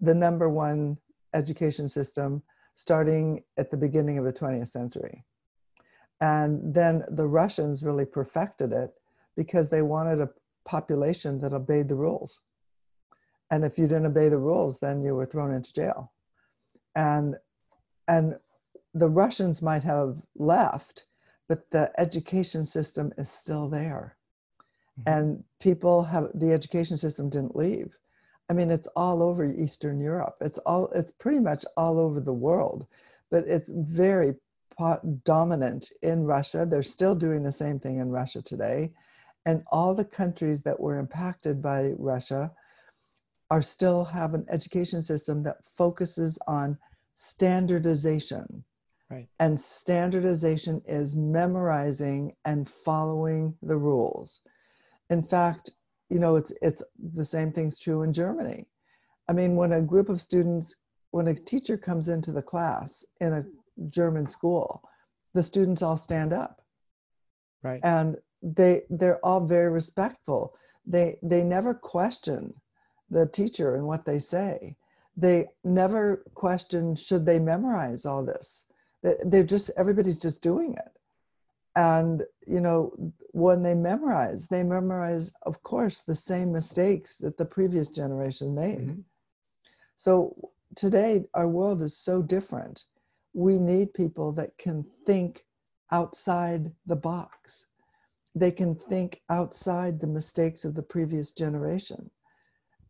the 0.00 0.14
number 0.14 0.48
one 0.48 0.96
education 1.34 1.88
system 1.88 2.42
starting 2.76 3.42
at 3.56 3.70
the 3.70 3.76
beginning 3.76 4.18
of 4.18 4.24
the 4.24 4.32
20th 4.32 4.68
century. 4.68 5.24
And 6.20 6.72
then 6.72 7.04
the 7.08 7.26
Russians 7.26 7.82
really 7.82 8.04
perfected 8.04 8.72
it 8.72 8.90
because 9.36 9.68
they 9.68 9.82
wanted 9.82 10.20
a 10.20 10.30
population 10.64 11.40
that 11.40 11.52
obeyed 11.52 11.88
the 11.88 11.94
rules. 11.94 12.40
And 13.50 13.64
if 13.64 13.78
you 13.78 13.86
didn't 13.86 14.06
obey 14.06 14.28
the 14.28 14.38
rules, 14.38 14.78
then 14.78 15.02
you 15.02 15.14
were 15.14 15.26
thrown 15.26 15.54
into 15.54 15.72
jail. 15.72 16.12
And 16.94 17.36
and 18.08 18.36
the 18.94 19.08
Russians 19.08 19.60
might 19.60 19.82
have 19.82 20.22
left, 20.36 21.06
but 21.48 21.70
the 21.70 21.92
education 21.98 22.64
system 22.64 23.12
is 23.18 23.30
still 23.30 23.68
there. 23.68 24.16
Mm-hmm. 25.00 25.12
And 25.12 25.44
people 25.60 26.04
have 26.04 26.30
the 26.34 26.52
education 26.52 26.96
system 26.96 27.28
didn't 27.28 27.56
leave. 27.56 27.96
I 28.48 28.52
mean, 28.52 28.70
it's 28.70 28.86
all 28.88 29.22
over 29.22 29.44
Eastern 29.44 30.00
Europe. 30.00 30.36
It's 30.40 30.58
all 30.58 30.88
it's 30.94 31.10
pretty 31.12 31.40
much 31.40 31.64
all 31.76 31.98
over 31.98 32.20
the 32.20 32.32
world, 32.32 32.86
but 33.30 33.44
it's 33.46 33.70
very 33.70 34.34
dominant 35.24 35.90
in 36.02 36.24
Russia. 36.24 36.66
They're 36.68 36.82
still 36.82 37.14
doing 37.14 37.42
the 37.42 37.52
same 37.52 37.80
thing 37.80 37.98
in 37.98 38.10
Russia 38.10 38.42
today. 38.42 38.92
And 39.46 39.62
all 39.72 39.94
the 39.94 40.04
countries 40.04 40.62
that 40.62 40.78
were 40.78 40.98
impacted 40.98 41.62
by 41.62 41.92
Russia 41.98 42.52
are 43.50 43.62
still 43.62 44.04
have 44.04 44.34
an 44.34 44.44
education 44.50 45.00
system 45.00 45.42
that 45.44 45.64
focuses 45.76 46.38
on 46.46 46.76
standardization 47.14 48.64
Right. 49.10 49.28
And 49.38 49.60
standardization 49.60 50.82
is 50.84 51.14
memorizing 51.14 52.34
and 52.44 52.68
following 52.68 53.54
the 53.62 53.76
rules. 53.76 54.40
In 55.10 55.22
fact, 55.22 55.70
you 56.08 56.18
know, 56.18 56.36
it's 56.36 56.52
it's 56.62 56.82
the 57.14 57.24
same 57.24 57.52
thing's 57.52 57.78
true 57.78 58.02
in 58.02 58.12
Germany. 58.12 58.66
I 59.28 59.32
mean, 59.32 59.56
when 59.56 59.72
a 59.72 59.82
group 59.82 60.08
of 60.08 60.22
students, 60.22 60.76
when 61.10 61.28
a 61.28 61.34
teacher 61.34 61.76
comes 61.76 62.08
into 62.08 62.32
the 62.32 62.42
class 62.42 63.04
in 63.20 63.32
a 63.32 63.44
German 63.88 64.28
school, 64.28 64.82
the 65.34 65.42
students 65.42 65.82
all 65.82 65.96
stand 65.96 66.32
up. 66.32 66.62
Right. 67.62 67.80
And 67.82 68.16
they 68.42 68.82
they're 68.90 69.24
all 69.24 69.40
very 69.40 69.70
respectful. 69.70 70.54
They 70.86 71.18
they 71.22 71.42
never 71.42 71.74
question 71.74 72.54
the 73.10 73.26
teacher 73.26 73.76
and 73.76 73.86
what 73.86 74.04
they 74.04 74.18
say. 74.18 74.76
They 75.16 75.46
never 75.64 76.24
question 76.34 76.94
should 76.94 77.24
they 77.24 77.38
memorize 77.38 78.04
all 78.04 78.24
this 78.24 78.66
they're 79.24 79.44
just 79.44 79.70
everybody's 79.76 80.18
just 80.18 80.42
doing 80.42 80.74
it 80.74 80.95
and 81.76 82.22
you 82.46 82.60
know 82.60 82.92
when 83.32 83.62
they 83.62 83.74
memorize 83.74 84.46
they 84.46 84.62
memorize 84.62 85.32
of 85.42 85.62
course 85.62 86.02
the 86.02 86.16
same 86.16 86.50
mistakes 86.50 87.18
that 87.18 87.36
the 87.36 87.44
previous 87.44 87.88
generation 87.88 88.54
made. 88.54 88.88
Mm-hmm. 88.88 89.00
so 89.96 90.50
today 90.74 91.24
our 91.34 91.46
world 91.46 91.82
is 91.82 91.96
so 91.96 92.22
different. 92.22 92.84
We 93.34 93.58
need 93.58 93.92
people 93.92 94.32
that 94.32 94.56
can 94.58 94.86
think 95.04 95.44
outside 95.92 96.72
the 96.86 96.96
box. 96.96 97.66
They 98.34 98.50
can 98.50 98.74
think 98.74 99.20
outside 99.28 100.00
the 100.00 100.06
mistakes 100.06 100.64
of 100.64 100.74
the 100.74 100.82
previous 100.82 101.30
generation. 101.30 102.10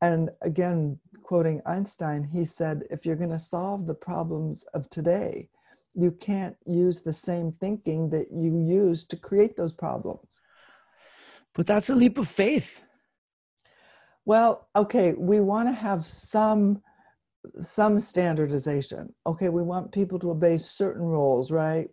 And 0.00 0.30
again 0.42 1.00
quoting 1.24 1.60
einstein 1.66 2.22
he 2.22 2.44
said 2.44 2.84
if 2.88 3.04
you're 3.04 3.16
going 3.16 3.30
to 3.30 3.38
solve 3.38 3.86
the 3.86 3.94
problems 3.94 4.64
of 4.74 4.88
today 4.88 5.48
you 5.96 6.10
can't 6.12 6.56
use 6.66 7.00
the 7.00 7.12
same 7.12 7.52
thinking 7.58 8.10
that 8.10 8.30
you 8.30 8.54
use 8.54 9.04
to 9.04 9.16
create 9.16 9.56
those 9.56 9.72
problems. 9.72 10.40
But 11.54 11.66
that's 11.66 11.88
a 11.88 11.96
leap 11.96 12.18
of 12.18 12.28
faith. 12.28 12.84
Well, 14.26 14.68
okay, 14.76 15.14
we 15.16 15.40
want 15.40 15.68
to 15.68 15.72
have 15.72 16.06
some 16.06 16.82
some 17.60 18.00
standardization. 18.00 19.14
Okay, 19.24 19.48
we 19.48 19.62
want 19.62 19.92
people 19.92 20.18
to 20.18 20.30
obey 20.30 20.58
certain 20.58 21.02
rules, 21.02 21.50
right? 21.50 21.88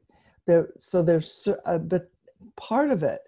There, 0.47 0.69
so 0.77 1.03
there's, 1.03 1.47
uh, 1.65 1.77
but 1.77 2.09
part 2.57 2.89
of 2.89 3.03
it 3.03 3.21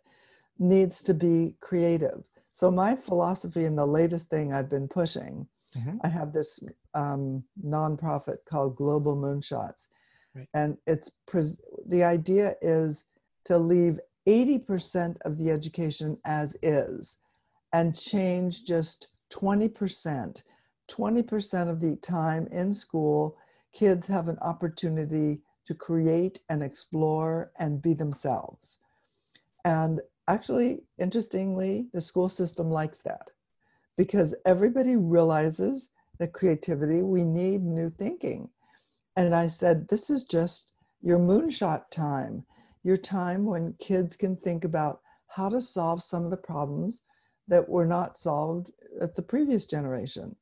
needs 0.57 1.03
to 1.03 1.13
be 1.13 1.55
creative. 1.59 2.23
So 2.53 2.71
my 2.71 2.95
philosophy 2.95 3.65
and 3.65 3.77
the 3.77 3.85
latest 3.85 4.29
thing 4.29 4.51
I've 4.51 4.69
been 4.69 4.87
pushing, 4.87 5.47
mm-hmm. 5.77 5.97
I 6.03 6.07
have 6.07 6.33
this 6.33 6.59
um, 6.95 7.43
nonprofit 7.63 8.37
called 8.49 8.75
Global 8.75 9.15
Moonshots, 9.15 9.87
Right. 10.35 10.47
And 10.53 10.77
it's 10.85 11.09
pres- 11.27 11.59
the 11.87 12.03
idea 12.03 12.55
is 12.61 13.05
to 13.45 13.57
leave 13.57 13.99
80% 14.27 15.17
of 15.25 15.37
the 15.37 15.51
education 15.51 16.17
as 16.25 16.55
is 16.61 17.17
and 17.73 17.97
change 17.97 18.65
just 18.65 19.07
20%. 19.31 20.43
20% 20.87 21.69
of 21.69 21.79
the 21.81 21.95
time 21.97 22.47
in 22.51 22.73
school, 22.73 23.37
kids 23.73 24.07
have 24.07 24.27
an 24.27 24.37
opportunity 24.39 25.41
to 25.65 25.73
create 25.73 26.39
and 26.49 26.61
explore 26.61 27.51
and 27.57 27.81
be 27.81 27.93
themselves. 27.93 28.77
And 29.63 30.01
actually, 30.27 30.85
interestingly, 30.99 31.87
the 31.93 32.01
school 32.01 32.29
system 32.29 32.69
likes 32.69 32.99
that 32.99 33.31
because 33.97 34.35
everybody 34.45 34.95
realizes 34.95 35.89
that 36.19 36.33
creativity, 36.33 37.01
we 37.01 37.23
need 37.23 37.63
new 37.63 37.89
thinking. 37.89 38.49
And 39.15 39.33
I 39.33 39.47
said, 39.47 39.87
This 39.87 40.09
is 40.09 40.23
just 40.23 40.71
your 41.01 41.19
moonshot 41.19 41.89
time, 41.91 42.45
your 42.83 42.97
time 42.97 43.45
when 43.45 43.75
kids 43.79 44.17
can 44.17 44.35
think 44.37 44.63
about 44.63 45.01
how 45.27 45.49
to 45.49 45.61
solve 45.61 46.03
some 46.03 46.25
of 46.25 46.31
the 46.31 46.37
problems 46.37 47.01
that 47.47 47.67
were 47.67 47.85
not 47.85 48.17
solved 48.17 48.71
at 49.01 49.15
the 49.15 49.21
previous 49.21 49.65
generation. 49.65 50.35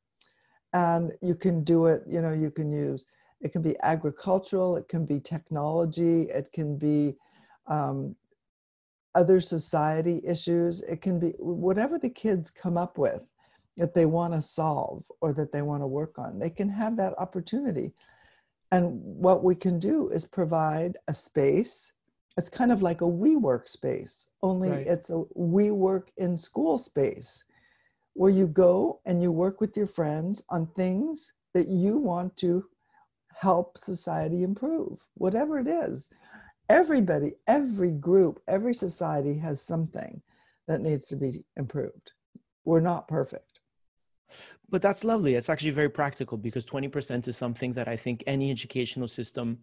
And 0.72 1.12
you 1.22 1.34
can 1.34 1.62
do 1.62 1.86
it, 1.86 2.02
you 2.08 2.20
know, 2.20 2.32
you 2.32 2.50
can 2.50 2.72
use 2.72 3.04
it 3.44 3.52
can 3.52 3.60
be 3.60 3.76
agricultural, 3.82 4.76
it 4.76 4.88
can 4.88 5.04
be 5.04 5.20
technology, 5.20 6.22
it 6.22 6.50
can 6.52 6.78
be 6.78 7.14
um, 7.66 8.16
other 9.14 9.38
society 9.38 10.22
issues, 10.26 10.80
it 10.80 11.02
can 11.02 11.20
be 11.20 11.34
whatever 11.38 11.98
the 11.98 12.08
kids 12.08 12.50
come 12.50 12.78
up 12.78 12.96
with 12.96 13.22
that 13.76 13.92
they 13.92 14.06
want 14.06 14.32
to 14.32 14.40
solve 14.40 15.04
or 15.20 15.34
that 15.34 15.52
they 15.52 15.60
want 15.60 15.82
to 15.82 15.86
work 15.86 16.18
on, 16.18 16.38
they 16.38 16.48
can 16.48 16.70
have 16.70 16.96
that 16.96 17.12
opportunity. 17.18 17.92
And 18.72 19.00
what 19.02 19.44
we 19.44 19.54
can 19.54 19.78
do 19.78 20.08
is 20.08 20.24
provide 20.24 20.96
a 21.08 21.14
space. 21.14 21.92
It's 22.36 22.50
kind 22.50 22.72
of 22.72 22.82
like 22.82 23.00
a 23.00 23.04
WeWork 23.04 23.68
space, 23.68 24.26
only 24.42 24.70
right. 24.70 24.86
it's 24.86 25.10
a 25.10 25.24
WeWork 25.38 26.08
in 26.16 26.36
school 26.36 26.78
space 26.78 27.44
where 28.14 28.30
you 28.30 28.46
go 28.46 29.00
and 29.06 29.22
you 29.22 29.30
work 29.30 29.60
with 29.60 29.76
your 29.76 29.86
friends 29.86 30.42
on 30.48 30.66
things 30.66 31.32
that 31.52 31.68
you 31.68 31.98
want 31.98 32.36
to 32.38 32.64
help 33.36 33.78
society 33.78 34.42
improve, 34.42 34.98
whatever 35.14 35.58
it 35.58 35.66
is. 35.66 36.10
Everybody, 36.68 37.34
every 37.46 37.92
group, 37.92 38.40
every 38.48 38.74
society 38.74 39.38
has 39.38 39.60
something 39.60 40.22
that 40.66 40.80
needs 40.80 41.06
to 41.08 41.16
be 41.16 41.44
improved. 41.56 42.12
We're 42.64 42.80
not 42.80 43.06
perfect 43.06 43.53
but 44.70 44.82
that's 44.82 45.04
lovely. 45.04 45.34
It's 45.34 45.48
actually 45.48 45.70
very 45.70 45.88
practical 45.88 46.36
because 46.36 46.64
20% 46.66 47.28
is 47.28 47.36
something 47.36 47.72
that 47.74 47.88
I 47.88 47.96
think 47.96 48.24
any 48.26 48.50
educational 48.50 49.08
system 49.08 49.58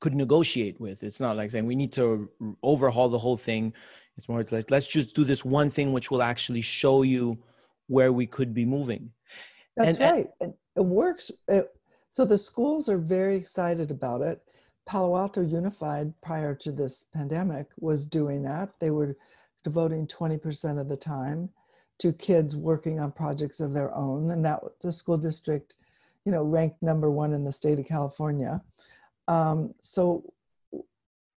could 0.00 0.14
negotiate 0.14 0.80
with. 0.80 1.02
It's 1.02 1.20
not 1.20 1.36
like 1.36 1.50
saying 1.50 1.66
we 1.66 1.74
need 1.74 1.92
to 1.94 2.30
overhaul 2.62 3.08
the 3.08 3.18
whole 3.18 3.36
thing. 3.36 3.72
It's 4.16 4.28
more 4.28 4.44
like 4.50 4.70
let's 4.70 4.86
just 4.86 5.14
do 5.16 5.24
this 5.24 5.44
one 5.44 5.70
thing 5.70 5.92
which 5.92 6.10
will 6.10 6.22
actually 6.22 6.60
show 6.60 7.02
you 7.02 7.38
where 7.88 8.12
we 8.12 8.26
could 8.26 8.54
be 8.54 8.64
moving. 8.64 9.10
That's 9.76 9.98
and, 9.98 10.12
right. 10.12 10.30
And 10.40 10.54
it 10.76 10.84
works. 10.84 11.30
It, 11.48 11.70
so 12.10 12.24
the 12.24 12.38
schools 12.38 12.88
are 12.88 12.98
very 12.98 13.36
excited 13.36 13.90
about 13.90 14.22
it. 14.22 14.40
Palo 14.86 15.16
Alto 15.16 15.40
Unified, 15.40 16.12
prior 16.22 16.54
to 16.56 16.70
this 16.70 17.04
pandemic, 17.12 17.66
was 17.78 18.06
doing 18.06 18.42
that. 18.42 18.70
They 18.78 18.90
were 18.90 19.16
devoting 19.64 20.06
20% 20.06 20.78
of 20.78 20.88
the 20.88 20.96
time 20.96 21.48
to 21.98 22.12
kids 22.12 22.56
working 22.56 22.98
on 22.98 23.12
projects 23.12 23.60
of 23.60 23.72
their 23.72 23.94
own. 23.94 24.30
And 24.30 24.44
that 24.44 24.60
the 24.80 24.92
school 24.92 25.16
district, 25.16 25.74
you 26.24 26.32
know, 26.32 26.42
ranked 26.42 26.82
number 26.82 27.10
one 27.10 27.32
in 27.32 27.44
the 27.44 27.52
state 27.52 27.78
of 27.78 27.86
California. 27.86 28.60
Um, 29.28 29.74
so 29.82 30.24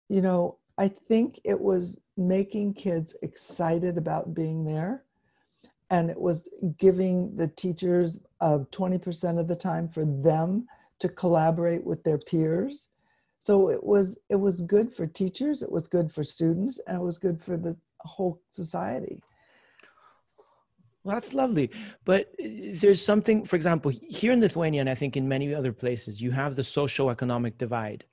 you 0.08 0.22
know, 0.22 0.58
I 0.78 0.88
think 0.88 1.40
it 1.44 1.60
was 1.60 1.96
making 2.16 2.74
kids 2.74 3.16
excited 3.22 3.98
about 3.98 4.34
being 4.34 4.64
there. 4.64 5.04
And 5.90 6.10
it 6.10 6.20
was 6.20 6.48
giving 6.78 7.36
the 7.36 7.48
teachers 7.48 8.18
uh, 8.40 8.58
20% 8.70 9.38
of 9.38 9.48
the 9.48 9.56
time 9.56 9.88
for 9.88 10.04
them 10.04 10.66
to 11.00 11.08
collaborate 11.08 11.84
with 11.84 12.02
their 12.04 12.18
peers. 12.18 12.88
So 13.40 13.68
it 13.68 13.84
was 13.84 14.16
it 14.30 14.36
was 14.36 14.62
good 14.62 14.90
for 14.90 15.06
teachers, 15.06 15.62
it 15.62 15.70
was 15.70 15.86
good 15.86 16.10
for 16.10 16.24
students, 16.24 16.80
and 16.86 16.96
it 16.96 17.02
was 17.02 17.18
good 17.18 17.42
for 17.42 17.58
the 17.58 17.76
whole 17.98 18.40
society. 18.50 19.20
Well, 21.04 21.14
that's 21.14 21.34
lovely. 21.34 21.70
But 22.04 22.28
uh, 22.42 22.46
there's 22.80 23.04
something, 23.04 23.44
for 23.44 23.56
example, 23.56 23.92
here 24.08 24.32
in 24.32 24.40
Lithuania, 24.40 24.80
and 24.80 24.88
I 24.90 24.94
think 24.94 25.16
in 25.16 25.28
many 25.28 25.54
other 25.54 25.72
places, 25.72 26.20
you 26.20 26.30
have 26.30 26.56
the 26.56 26.64
socio-economic 26.64 27.58
divide, 27.58 28.04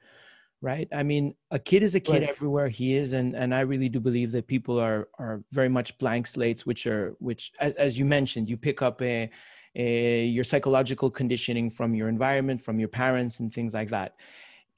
right? 0.61 0.89
I 0.93 1.03
mean, 1.03 1.35
a 1.51 1.57
kid 1.57 1.83
is 1.83 1.95
a 1.95 2.01
kid 2.01 2.21
right. 2.21 2.29
everywhere 2.29 2.67
he 2.67 2.95
is, 2.97 3.13
and 3.13 3.33
and 3.33 3.55
I 3.55 3.61
really 3.61 3.87
do 3.87 4.01
believe 4.01 4.33
that 4.33 4.45
people 4.45 4.77
are 4.77 5.07
are 5.17 5.41
very 5.51 5.69
much 5.69 5.97
blank 5.99 6.27
slates, 6.27 6.65
which 6.65 6.85
are 6.85 7.15
which, 7.19 7.53
as, 7.59 7.73
as 7.73 7.97
you 7.97 8.03
mentioned, 8.03 8.49
you 8.49 8.57
pick 8.57 8.81
up 8.81 9.01
a, 9.01 9.29
a 9.75 10.25
your 10.25 10.43
psychological 10.43 11.09
conditioning 11.09 11.69
from 11.69 11.95
your 11.95 12.09
environment, 12.09 12.59
from 12.59 12.77
your 12.77 12.89
parents, 12.89 13.39
and 13.39 13.53
things 13.53 13.73
like 13.73 13.89
that. 13.89 14.15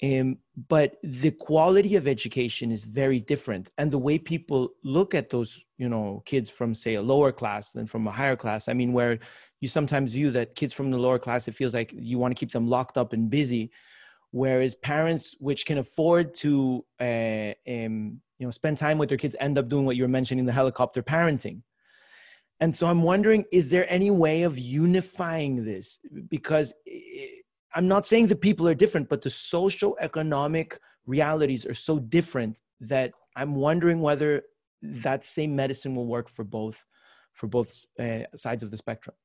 Um, 0.03 0.39
but 0.67 0.97
the 1.01 1.31
quality 1.31 1.95
of 1.95 2.07
education 2.07 2.71
is 2.71 2.83
very 2.83 3.21
different. 3.21 3.69
And 3.77 3.89
the 3.89 3.97
way 3.97 4.19
people 4.19 4.73
look 4.83 5.15
at 5.15 5.29
those 5.29 5.63
you 5.77 5.87
know 5.87 6.21
kids 6.25 6.49
from 6.49 6.73
say 6.73 6.95
a 6.95 7.01
lower 7.01 7.31
class 7.31 7.71
than 7.71 7.87
from 7.87 8.07
a 8.07 8.11
higher 8.11 8.37
class 8.37 8.69
i 8.69 8.73
mean 8.73 8.93
where 8.93 9.19
you 9.59 9.67
sometimes 9.67 10.13
view 10.13 10.29
that 10.31 10.55
kids 10.55 10.71
from 10.71 10.91
the 10.91 10.97
lower 10.97 11.19
class 11.19 11.47
it 11.47 11.55
feels 11.55 11.73
like 11.73 11.93
you 11.93 12.17
want 12.19 12.31
to 12.31 12.39
keep 12.39 12.51
them 12.51 12.67
locked 12.67 12.97
up 12.97 13.13
and 13.13 13.29
busy. 13.29 13.71
Whereas 14.31 14.75
parents 14.75 15.35
which 15.39 15.65
can 15.65 15.77
afford 15.77 16.33
to 16.35 16.85
uh, 16.99 17.53
um, 17.67 18.21
you 18.39 18.45
know 18.47 18.51
spend 18.51 18.77
time 18.77 18.97
with 18.97 19.09
their 19.09 19.17
kids 19.17 19.35
end 19.39 19.57
up 19.57 19.69
doing 19.69 19.85
what 19.85 19.95
you 19.95 20.03
were 20.03 20.09
mentioning 20.09 20.45
the 20.45 20.51
helicopter 20.51 21.01
parenting. 21.01 21.61
And 22.59 22.75
so 22.75 22.87
i'm 22.87 23.03
wondering 23.03 23.45
is 23.51 23.69
there 23.69 23.85
any 23.89 24.11
way 24.11 24.43
of 24.43 24.59
unifying 24.59 25.63
this? 25.63 25.99
Because 26.29 26.73
it, 26.85 27.42
I'm 27.75 27.87
not 27.87 28.05
saying 28.05 28.27
the 28.27 28.35
people 28.35 28.67
are 28.67 28.75
different, 28.75 29.09
but 29.09 29.21
the 29.21 29.29
social 29.29 29.97
economic 29.99 30.79
realities 31.05 31.65
are 31.65 31.73
so 31.73 31.99
different 31.99 32.59
that 32.79 33.11
I'm 33.35 33.55
wondering 33.55 33.99
whether 34.01 34.43
that 34.81 35.23
same 35.23 35.55
medicine 35.55 35.95
will 35.95 36.07
work 36.07 36.29
for 36.29 36.43
both 36.43 36.85
for 37.31 37.47
both 37.47 37.87
uh, 37.99 38.19
sides 38.35 38.61
of 38.61 38.69
the 38.69 38.77
spectrum. 38.77 39.15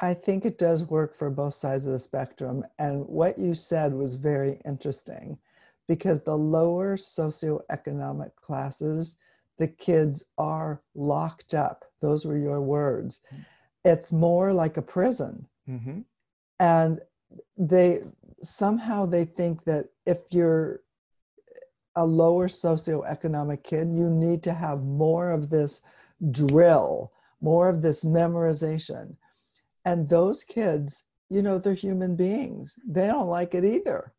I 0.00 0.14
think 0.14 0.44
it 0.44 0.58
does 0.58 0.84
work 0.84 1.16
for 1.16 1.30
both 1.30 1.54
sides 1.54 1.86
of 1.86 1.92
the 1.92 1.98
spectrum. 1.98 2.64
And 2.78 3.06
what 3.06 3.38
you 3.38 3.54
said 3.54 3.92
was 3.92 4.14
very 4.14 4.60
interesting 4.64 5.38
because 5.86 6.20
the 6.20 6.36
lower 6.36 6.96
socioeconomic 6.96 8.34
classes, 8.36 9.16
the 9.58 9.68
kids 9.68 10.24
are 10.36 10.82
locked 10.94 11.54
up. 11.54 11.84
Those 12.00 12.24
were 12.24 12.38
your 12.38 12.60
words. 12.60 13.20
Mm-hmm. 13.32 13.42
It's 13.84 14.12
more 14.12 14.52
like 14.52 14.76
a 14.76 14.82
prison. 14.82 15.46
Mm-hmm. 15.68 16.00
And 16.60 17.00
they 17.56 18.02
somehow 18.42 19.06
they 19.06 19.24
think 19.24 19.64
that 19.64 19.86
if 20.06 20.18
you're 20.30 20.80
a 21.96 22.04
lower 22.04 22.48
socioeconomic 22.48 23.64
kid, 23.64 23.88
you 23.92 24.08
need 24.08 24.42
to 24.44 24.54
have 24.54 24.82
more 24.84 25.30
of 25.30 25.50
this 25.50 25.80
drill, 26.30 27.12
more 27.40 27.68
of 27.68 27.82
this 27.82 28.04
memorization. 28.04 29.16
And 29.84 30.08
those 30.08 30.44
kids, 30.44 31.04
you 31.28 31.42
know, 31.42 31.58
they're 31.58 31.74
human 31.74 32.14
beings. 32.14 32.76
They 32.86 33.06
don't 33.06 33.28
like 33.28 33.54
it 33.54 33.64
either. 33.64 34.12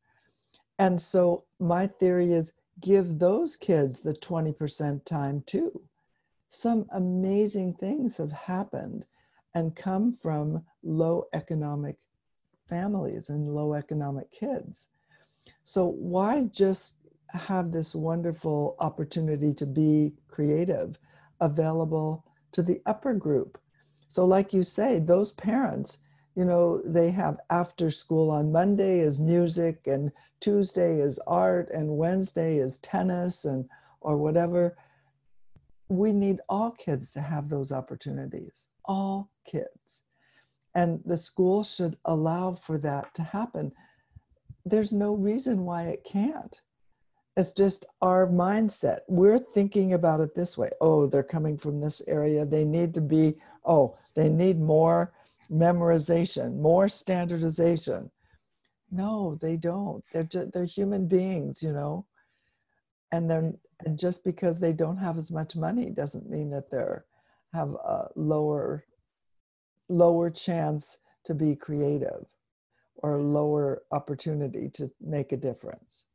And 0.77 1.01
so 1.01 1.45
my 1.59 1.87
theory 1.87 2.33
is 2.33 2.51
give 2.81 3.19
those 3.19 3.55
kids 3.55 4.01
the 4.01 4.13
20% 4.13 5.05
time 5.05 5.43
too. 5.45 5.81
Some 6.49 6.85
amazing 6.91 7.75
things 7.75 8.17
have 8.17 8.31
happened 8.31 9.05
and 9.53 9.75
come 9.75 10.13
from 10.13 10.65
low 10.83 11.25
economic 11.33 11.97
families 12.69 13.29
and 13.29 13.53
low 13.53 13.73
economic 13.73 14.31
kids. 14.31 14.87
So, 15.63 15.85
why 15.85 16.43
just 16.51 16.95
have 17.29 17.71
this 17.71 17.93
wonderful 17.93 18.75
opportunity 18.79 19.53
to 19.53 19.65
be 19.65 20.13
creative 20.27 20.97
available 21.41 22.25
to 22.53 22.63
the 22.63 22.81
upper 22.85 23.13
group? 23.13 23.57
So, 24.07 24.25
like 24.25 24.53
you 24.53 24.63
say, 24.63 24.99
those 24.99 25.31
parents, 25.33 25.99
you 26.35 26.45
know, 26.45 26.81
they 26.85 27.11
have 27.11 27.37
after 27.49 27.91
school 27.91 28.31
on 28.31 28.51
Monday 28.51 28.99
is 28.99 29.19
music, 29.19 29.85
and 29.85 30.11
Tuesday 30.39 30.99
is 30.99 31.19
art, 31.27 31.69
and 31.71 31.97
Wednesday 31.97 32.57
is 32.57 32.77
tennis, 32.79 33.45
and 33.45 33.65
or 34.01 34.17
whatever. 34.17 34.77
We 35.89 36.13
need 36.13 36.39
all 36.47 36.71
kids 36.71 37.11
to 37.11 37.21
have 37.21 37.49
those 37.49 37.71
opportunities, 37.71 38.69
all 38.85 39.29
kids. 39.45 40.03
And 40.75 41.01
the 41.05 41.17
school 41.17 41.63
should 41.63 41.97
allow 42.05 42.53
for 42.53 42.77
that 42.79 43.13
to 43.15 43.23
happen. 43.23 43.71
There's 44.65 44.91
no 44.91 45.13
reason 45.13 45.65
why 45.65 45.83
it 45.85 46.03
can't. 46.03 46.61
It's 47.35 47.51
just 47.51 47.85
our 48.01 48.27
mindset. 48.27 48.99
We're 49.07 49.39
thinking 49.39 49.93
about 49.93 50.19
it 50.19 50.35
this 50.35 50.57
way 50.57 50.69
oh, 50.81 51.07
they're 51.07 51.23
coming 51.23 51.57
from 51.57 51.79
this 51.79 52.01
area. 52.07 52.45
They 52.45 52.65
need 52.65 52.93
to 52.95 53.01
be, 53.01 53.35
oh, 53.65 53.97
they 54.15 54.29
need 54.29 54.59
more 54.59 55.13
memorization, 55.49 56.57
more 56.57 56.89
standardization. 56.89 58.11
No, 58.91 59.37
they 59.41 59.55
don't. 59.55 60.03
They're, 60.11 60.23
just, 60.23 60.51
they're 60.51 60.65
human 60.65 61.07
beings, 61.07 61.63
you 61.63 61.71
know. 61.71 62.05
And 63.11 63.31
and 63.31 63.97
just 63.97 64.23
because 64.23 64.59
they 64.59 64.73
don't 64.73 64.97
have 64.97 65.17
as 65.17 65.31
much 65.31 65.55
money 65.55 65.89
doesn't 65.89 66.29
mean 66.29 66.49
that 66.51 66.69
they're 66.69 67.05
have 67.53 67.69
a 67.69 68.09
lower 68.15 68.85
lower 69.89 70.29
chance 70.29 70.97
to 71.25 71.33
be 71.33 71.55
creative 71.55 72.25
or 72.95 73.21
lower 73.21 73.83
opportunity 73.91 74.69
to 74.69 74.89
make 75.01 75.31
a 75.31 75.37
difference. 75.37 76.05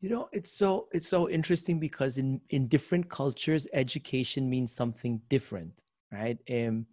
You 0.00 0.10
know 0.10 0.28
it's 0.32 0.52
so 0.52 0.88
it's 0.92 1.08
so 1.08 1.28
interesting 1.28 1.80
because 1.80 2.18
in 2.18 2.40
in 2.50 2.68
different 2.68 3.08
cultures 3.08 3.66
education 3.72 4.48
means 4.48 4.72
something 4.72 5.20
different 5.28 5.80
right? 6.12 6.38
Um 6.50 6.86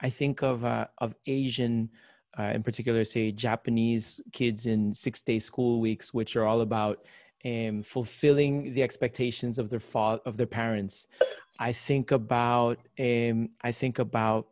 i 0.00 0.10
think 0.10 0.42
of 0.42 0.64
uh, 0.64 0.86
of 0.98 1.14
asian 1.26 1.90
uh, 2.38 2.52
in 2.54 2.62
particular 2.62 3.04
say 3.04 3.30
japanese 3.30 4.20
kids 4.32 4.66
in 4.66 4.94
six 4.94 5.20
day 5.20 5.38
school 5.38 5.80
weeks 5.80 6.14
which 6.14 6.36
are 6.36 6.46
all 6.46 6.62
about 6.62 7.04
um, 7.44 7.82
fulfilling 7.82 8.72
the 8.74 8.82
expectations 8.82 9.58
of 9.58 9.70
their 9.70 9.80
fa- 9.80 10.20
of 10.26 10.36
their 10.36 10.46
parents. 10.46 11.06
I 11.58 11.72
think 11.72 12.10
about 12.10 12.78
um, 12.98 13.48
i 13.62 13.72
think 13.72 13.98
about 13.98 14.48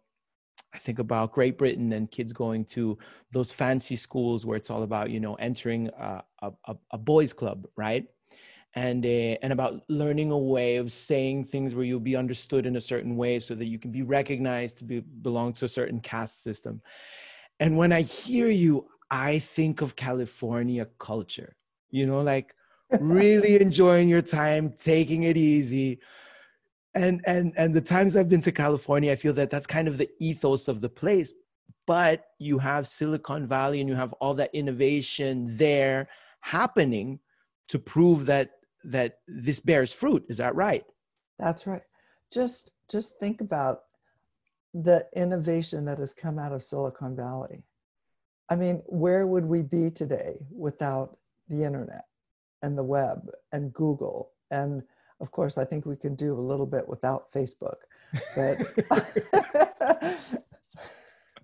I 0.74 0.78
think 0.78 0.98
about 0.98 1.32
Great 1.32 1.56
Britain 1.56 1.92
and 1.92 2.10
kids 2.10 2.32
going 2.32 2.64
to 2.66 2.98
those 3.32 3.50
fancy 3.50 3.96
schools 3.96 4.44
where 4.44 4.56
it's 4.56 4.70
all 4.70 4.82
about, 4.82 5.10
you 5.10 5.20
know, 5.20 5.34
entering 5.36 5.88
a, 5.98 6.22
a, 6.42 6.76
a 6.90 6.98
boys' 6.98 7.32
club, 7.32 7.66
right? 7.76 8.06
And, 8.74 9.04
uh, 9.04 9.40
and 9.42 9.52
about 9.52 9.82
learning 9.88 10.30
a 10.30 10.38
way 10.38 10.76
of 10.76 10.92
saying 10.92 11.44
things 11.44 11.74
where 11.74 11.84
you'll 11.84 12.00
be 12.00 12.16
understood 12.16 12.66
in 12.66 12.76
a 12.76 12.80
certain 12.80 13.16
way 13.16 13.38
so 13.38 13.54
that 13.54 13.64
you 13.64 13.78
can 13.78 13.90
be 13.90 14.02
recognized 14.02 14.78
to 14.78 14.84
be, 14.84 15.00
belong 15.00 15.54
to 15.54 15.64
a 15.64 15.68
certain 15.68 16.00
caste 16.00 16.42
system. 16.42 16.82
And 17.60 17.76
when 17.76 17.92
I 17.92 18.02
hear 18.02 18.48
you, 18.48 18.86
I 19.10 19.38
think 19.38 19.80
of 19.80 19.96
California 19.96 20.86
culture, 20.98 21.56
you 21.90 22.06
know, 22.06 22.20
like 22.20 22.54
really 23.00 23.60
enjoying 23.60 24.08
your 24.08 24.22
time, 24.22 24.74
taking 24.78 25.22
it 25.24 25.36
easy, 25.36 26.00
and 26.98 27.20
and 27.26 27.52
and 27.56 27.74
the 27.74 27.80
times 27.80 28.16
i've 28.16 28.28
been 28.28 28.40
to 28.40 28.52
california 28.52 29.12
i 29.12 29.14
feel 29.14 29.32
that 29.32 29.50
that's 29.50 29.66
kind 29.66 29.88
of 29.88 29.98
the 29.98 30.08
ethos 30.20 30.68
of 30.68 30.80
the 30.80 30.88
place 30.88 31.32
but 31.86 32.26
you 32.38 32.58
have 32.58 32.86
silicon 32.86 33.46
valley 33.46 33.80
and 33.80 33.88
you 33.88 33.94
have 33.94 34.12
all 34.14 34.34
that 34.34 34.50
innovation 34.54 35.56
there 35.56 36.08
happening 36.40 37.18
to 37.68 37.78
prove 37.78 38.26
that 38.26 38.50
that 38.84 39.18
this 39.26 39.60
bears 39.60 39.92
fruit. 39.92 40.24
Is 40.28 40.36
that 40.38 40.54
right? 40.54 40.84
That's 41.38 41.66
right. 41.66 41.82
Just 42.32 42.72
just 42.90 43.18
think 43.18 43.40
about 43.40 43.80
the 44.74 45.06
innovation 45.16 45.84
that 45.86 45.98
has 45.98 46.12
come 46.12 46.38
out 46.38 46.52
of 46.52 46.62
silicon 46.62 47.16
valley. 47.16 47.62
I 48.48 48.56
mean 48.56 48.82
where 48.86 49.26
would 49.26 49.44
we 49.44 49.62
be 49.62 49.90
today 49.90 50.36
without 50.50 51.18
the 51.48 51.64
internet 51.64 52.04
and 52.62 52.76
the 52.76 52.82
web 52.82 53.30
and 53.52 53.72
google 53.72 54.32
and 54.50 54.82
of 55.20 55.30
course, 55.30 55.58
I 55.58 55.64
think 55.64 55.84
we 55.86 55.96
can 55.96 56.14
do 56.14 56.34
a 56.34 56.40
little 56.40 56.66
bit 56.66 56.88
without 56.88 57.32
Facebook, 57.32 57.76
but 58.36 58.58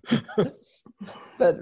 but 1.37 1.59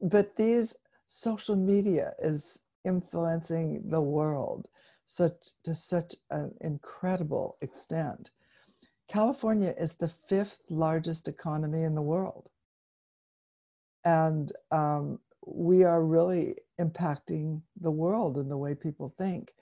but 0.00 0.36
these 0.36 0.76
social 1.06 1.56
media 1.56 2.12
is 2.22 2.60
influencing 2.84 3.82
the 3.88 4.00
world 4.00 4.66
such 5.06 5.32
to 5.64 5.74
such 5.74 6.14
an 6.30 6.52
incredible 6.60 7.56
extent. 7.60 8.30
California 9.08 9.74
is 9.78 9.94
the 9.94 10.12
fifth 10.28 10.58
largest 10.70 11.28
economy 11.28 11.82
in 11.82 11.94
the 11.94 12.02
world. 12.02 12.50
And 14.04 14.52
um, 14.70 15.18
we 15.46 15.84
are 15.84 16.02
really 16.02 16.56
impacting 16.80 17.62
the 17.80 17.90
world 17.90 18.38
in 18.38 18.48
the 18.48 18.56
way 18.56 18.74
people 18.74 19.14
think. 19.18 19.52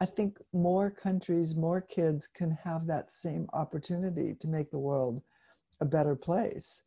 I 0.00 0.06
think 0.06 0.38
more 0.52 0.90
countries, 0.90 1.54
more 1.54 1.80
kids 1.80 2.26
can 2.26 2.52
have 2.64 2.86
that 2.86 3.12
same 3.12 3.48
opportunity 3.52 4.34
to 4.40 4.48
make 4.48 4.70
the 4.70 4.78
world 4.78 5.22
a 5.80 5.84
better 5.84 6.16
place 6.16 6.82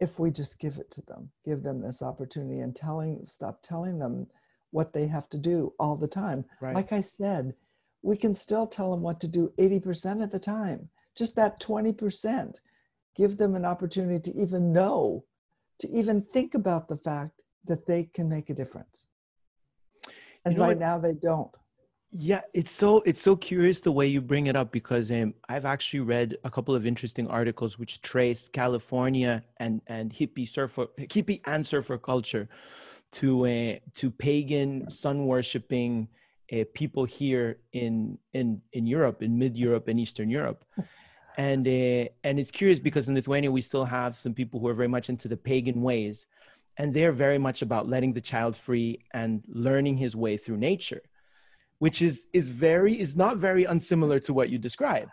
if 0.00 0.18
we 0.18 0.32
just 0.32 0.58
give 0.58 0.78
it 0.78 0.90
to 0.90 1.02
them, 1.02 1.30
give 1.44 1.62
them 1.62 1.80
this 1.80 2.02
opportunity 2.02 2.58
and 2.58 2.74
telling, 2.74 3.24
stop 3.24 3.62
telling 3.62 4.00
them 4.00 4.26
what 4.72 4.92
they 4.92 5.06
have 5.06 5.28
to 5.28 5.38
do 5.38 5.72
all 5.78 5.94
the 5.94 6.08
time. 6.08 6.44
Right. 6.60 6.74
Like 6.74 6.92
I 6.92 7.00
said, 7.02 7.54
we 8.02 8.16
can 8.16 8.34
still 8.34 8.66
tell 8.66 8.90
them 8.90 9.02
what 9.02 9.20
to 9.20 9.28
do 9.28 9.52
80% 9.58 10.24
of 10.24 10.30
the 10.30 10.40
time. 10.40 10.88
Just 11.16 11.36
that 11.36 11.60
20%. 11.60 12.56
Give 13.14 13.36
them 13.36 13.54
an 13.54 13.64
opportunity 13.64 14.32
to 14.32 14.40
even 14.40 14.72
know, 14.72 15.24
to 15.78 15.88
even 15.90 16.22
think 16.32 16.54
about 16.54 16.88
the 16.88 16.96
fact 16.96 17.40
that 17.66 17.86
they 17.86 18.04
can 18.12 18.28
make 18.28 18.50
a 18.50 18.54
difference. 18.54 19.06
And 20.44 20.54
You 20.54 20.58
know 20.58 20.64
right 20.64 20.76
what? 20.76 20.78
now 20.78 20.98
they 20.98 21.12
don't. 21.12 21.56
Yeah, 22.14 22.42
it's 22.52 22.72
so 22.72 23.00
it's 23.06 23.20
so 23.22 23.34
curious 23.36 23.80
the 23.80 23.90
way 23.90 24.06
you 24.06 24.20
bring 24.20 24.46
it 24.46 24.54
up 24.54 24.70
because 24.70 25.10
um, 25.10 25.32
I've 25.48 25.64
actually 25.64 26.00
read 26.00 26.36
a 26.44 26.50
couple 26.50 26.74
of 26.74 26.84
interesting 26.84 27.26
articles 27.26 27.78
which 27.78 28.02
trace 28.02 28.48
California 28.48 29.42
and 29.56 29.80
and 29.86 30.12
hippie 30.12 30.46
surfer 30.46 30.88
hippie 30.98 31.40
and 31.46 31.66
surfer 31.66 31.96
culture 31.96 32.50
to 33.12 33.46
uh, 33.46 33.76
to 33.94 34.10
pagan 34.10 34.90
sun 34.90 35.26
worshipping 35.26 36.06
uh, 36.52 36.64
people 36.74 37.06
here 37.06 37.60
in 37.72 38.18
in 38.34 38.60
in 38.74 38.86
Europe 38.86 39.22
in 39.22 39.38
mid 39.38 39.56
Europe 39.56 39.88
and 39.88 39.98
Eastern 39.98 40.28
Europe. 40.30 40.64
And 41.38 41.66
uh, 41.66 42.12
and 42.24 42.38
it's 42.38 42.50
curious 42.50 42.78
because 42.78 43.08
in 43.08 43.14
Lithuania 43.14 43.50
we 43.50 43.62
still 43.62 43.86
have 43.86 44.14
some 44.14 44.34
people 44.34 44.60
who 44.60 44.68
are 44.68 44.74
very 44.74 44.88
much 44.88 45.08
into 45.08 45.28
the 45.28 45.36
pagan 45.38 45.80
ways, 45.80 46.26
and 46.76 46.92
they're 46.92 47.10
very 47.10 47.38
much 47.38 47.62
about 47.62 47.88
letting 47.88 48.12
the 48.12 48.20
child 48.20 48.54
free 48.54 48.98
and 49.14 49.42
learning 49.48 49.96
his 49.96 50.14
way 50.14 50.36
through 50.36 50.58
nature 50.58 51.00
which 51.82 52.00
is 52.00 52.26
is 52.32 52.48
very 52.48 52.94
is 53.00 53.16
not 53.16 53.38
very 53.38 53.64
unsimilar 53.64 54.20
to 54.20 54.32
what 54.32 54.50
you 54.50 54.56
describe 54.56 55.08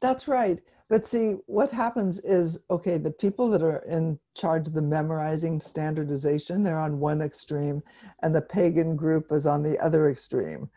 That's 0.00 0.28
right. 0.28 0.60
But 0.88 1.06
see, 1.06 1.28
what 1.46 1.70
happens 1.72 2.20
is 2.20 2.58
okay, 2.70 2.96
the 2.98 3.18
people 3.24 3.48
that 3.50 3.62
are 3.62 3.82
in 3.96 4.20
charge 4.36 4.68
of 4.68 4.74
the 4.74 4.88
memorizing 4.96 5.60
standardization, 5.60 6.62
they're 6.62 6.86
on 6.88 7.00
one 7.00 7.20
extreme, 7.20 7.82
and 8.22 8.32
the 8.32 8.48
pagan 8.56 8.94
group 8.94 9.32
is 9.32 9.46
on 9.46 9.64
the 9.64 9.76
other 9.86 10.10
extreme. 10.10 10.70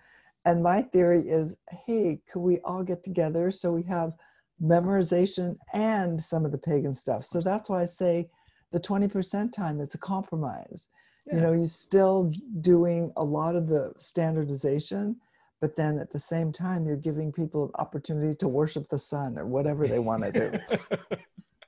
And 0.45 0.63
my 0.63 0.81
theory 0.81 1.23
is 1.39 1.55
hey, 1.85 2.21
could 2.27 2.43
we 2.49 2.55
all 2.69 2.83
get 2.83 3.03
together 3.03 3.51
so 3.51 3.71
we 3.71 3.83
have 3.83 4.13
memorization 4.59 5.57
and 5.73 6.19
some 6.31 6.43
of 6.43 6.51
the 6.51 6.65
pagan 6.71 6.95
stuff? 6.95 7.23
So 7.23 7.41
that's 7.41 7.69
why 7.69 7.83
I 7.83 7.85
say 7.85 8.29
the 8.71 8.79
20% 8.79 9.53
time, 9.53 9.79
it's 9.79 9.99
a 9.99 10.05
compromise. 10.13 10.87
You 11.31 11.41
know, 11.41 11.51
you're 11.51 11.67
still 11.67 12.31
doing 12.61 13.11
a 13.17 13.23
lot 13.23 13.55
of 13.55 13.67
the 13.67 13.93
standardization, 13.97 15.17
but 15.59 15.75
then 15.75 15.99
at 15.99 16.11
the 16.11 16.19
same 16.19 16.51
time, 16.51 16.85
you're 16.85 16.95
giving 16.95 17.31
people 17.31 17.65
an 17.65 17.71
opportunity 17.75 18.35
to 18.35 18.47
worship 18.47 18.87
the 18.89 18.99
sun 18.99 19.37
or 19.37 19.45
whatever 19.45 19.87
they 19.87 19.99
want 19.99 20.23
to 20.23 20.31
do. 20.31 20.59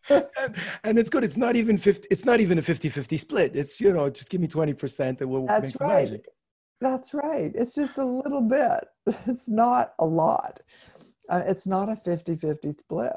and, 0.39 0.55
and 0.83 0.97
it's 0.97 1.09
good 1.09 1.23
it's 1.23 1.37
not 1.37 1.55
even 1.55 1.77
50 1.77 2.07
it's 2.09 2.25
not 2.25 2.39
even 2.39 2.57
a 2.57 2.61
50-50 2.61 3.19
split 3.19 3.51
it's 3.53 3.79
you 3.79 3.93
know 3.93 4.09
just 4.09 4.29
give 4.31 4.41
me 4.41 4.47
20% 4.47 5.21
and 5.21 5.29
we'll 5.29 5.45
That's 5.45 5.73
make 5.73 5.79
right. 5.81 6.05
magic 6.05 6.25
That's 6.81 7.13
right. 7.13 7.51
It's 7.55 7.75
just 7.75 7.97
a 7.97 8.05
little 8.05 8.41
bit. 8.41 8.85
It's 9.25 9.49
not 9.49 9.93
a 9.99 10.05
lot. 10.05 10.61
Uh, 11.27 11.43
it's 11.45 11.67
not 11.67 11.89
a 11.89 11.95
50 11.95 12.35
50 12.35 12.71
split. 12.71 13.13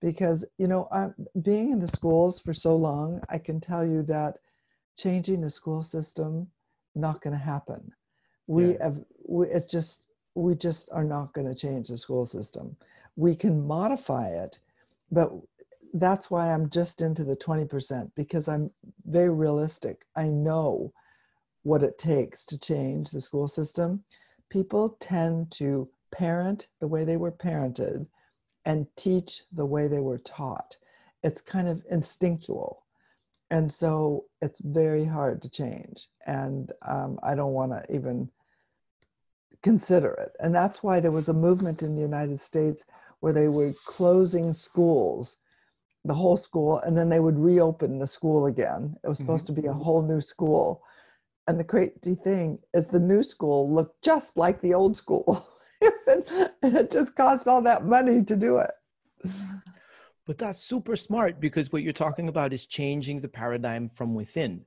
Because, 0.00 0.44
you 0.58 0.68
know, 0.68 0.88
i 0.92 1.08
being 1.42 1.72
in 1.72 1.80
the 1.80 1.88
schools 1.88 2.38
for 2.38 2.54
so 2.54 2.76
long, 2.76 3.20
I 3.28 3.38
can 3.38 3.60
tell 3.60 3.84
you 3.84 4.02
that 4.04 4.38
changing 4.98 5.40
the 5.40 5.50
school 5.50 5.82
system, 5.82 6.48
not 6.94 7.20
going 7.22 7.32
to 7.38 7.44
happen. 7.44 7.92
We 8.46 8.72
Yeah. 8.72 8.78
have, 8.82 9.00
we, 9.26 9.46
it's 9.48 9.66
just, 9.66 10.06
we 10.34 10.54
just 10.54 10.88
are 10.92 11.04
not 11.04 11.32
going 11.32 11.48
to 11.48 11.54
change 11.54 11.88
the 11.88 11.96
school 11.96 12.26
system. 12.26 12.76
We 13.16 13.34
can 13.36 13.66
modify 13.66 14.28
it, 14.28 14.58
but 15.10 15.32
that's 15.94 16.30
why 16.30 16.52
I'm 16.52 16.68
just 16.70 17.00
into 17.00 17.24
the 17.24 17.36
20% 17.36 18.10
because 18.14 18.48
I'm 18.48 18.70
very 19.06 19.30
realistic. 19.30 20.04
I 20.16 20.24
know 20.24 20.92
what 21.62 21.82
it 21.82 21.98
takes 21.98 22.44
to 22.46 22.58
change 22.58 23.10
the 23.10 23.20
school 23.20 23.48
system, 23.48 24.02
people 24.48 24.96
tend 25.00 25.50
to 25.52 25.88
parent 26.10 26.68
the 26.80 26.88
way 26.88 27.04
they 27.04 27.16
were 27.16 27.32
parented 27.32 28.06
and 28.64 28.86
teach 28.96 29.42
the 29.52 29.66
way 29.66 29.88
they 29.88 30.00
were 30.00 30.18
taught. 30.18 30.76
It's 31.22 31.40
kind 31.40 31.68
of 31.68 31.82
instinctual. 31.90 32.84
And 33.50 33.72
so 33.72 34.26
it's 34.42 34.60
very 34.60 35.04
hard 35.04 35.40
to 35.42 35.48
change. 35.48 36.08
And 36.26 36.72
um, 36.82 37.18
I 37.22 37.34
don't 37.34 37.52
want 37.52 37.72
to 37.72 37.94
even 37.94 38.30
consider 39.62 40.12
it. 40.12 40.32
And 40.40 40.54
that's 40.54 40.82
why 40.82 41.00
there 41.00 41.12
was 41.12 41.28
a 41.28 41.34
movement 41.34 41.82
in 41.82 41.94
the 41.94 42.02
United 42.02 42.40
States 42.40 42.84
where 43.20 43.32
they 43.32 43.48
were 43.48 43.72
closing 43.86 44.52
schools, 44.52 45.36
the 46.04 46.14
whole 46.14 46.36
school, 46.36 46.78
and 46.80 46.96
then 46.96 47.08
they 47.08 47.20
would 47.20 47.38
reopen 47.38 47.98
the 47.98 48.06
school 48.06 48.46
again. 48.46 48.96
It 49.02 49.08
was 49.08 49.18
supposed 49.18 49.46
to 49.46 49.52
be 49.52 49.66
a 49.66 49.72
whole 49.72 50.02
new 50.02 50.20
school. 50.20 50.82
And 51.46 51.58
the 51.58 51.64
crazy 51.64 52.14
thing 52.22 52.58
is, 52.74 52.86
the 52.86 53.00
new 53.00 53.22
school 53.22 53.72
looked 53.72 54.02
just 54.02 54.36
like 54.36 54.60
the 54.60 54.74
old 54.74 54.96
school. 54.96 55.48
and 56.06 56.76
it 56.76 56.90
just 56.90 57.16
cost 57.16 57.48
all 57.48 57.62
that 57.62 57.86
money 57.86 58.22
to 58.24 58.36
do 58.36 58.58
it. 58.58 58.70
But 60.28 60.36
that's 60.36 60.62
super 60.62 60.94
smart 60.94 61.40
because 61.40 61.72
what 61.72 61.82
you're 61.82 61.92
talking 62.04 62.28
about 62.28 62.52
is 62.52 62.66
changing 62.66 63.20
the 63.20 63.28
paradigm 63.28 63.88
from 63.88 64.14
within 64.14 64.64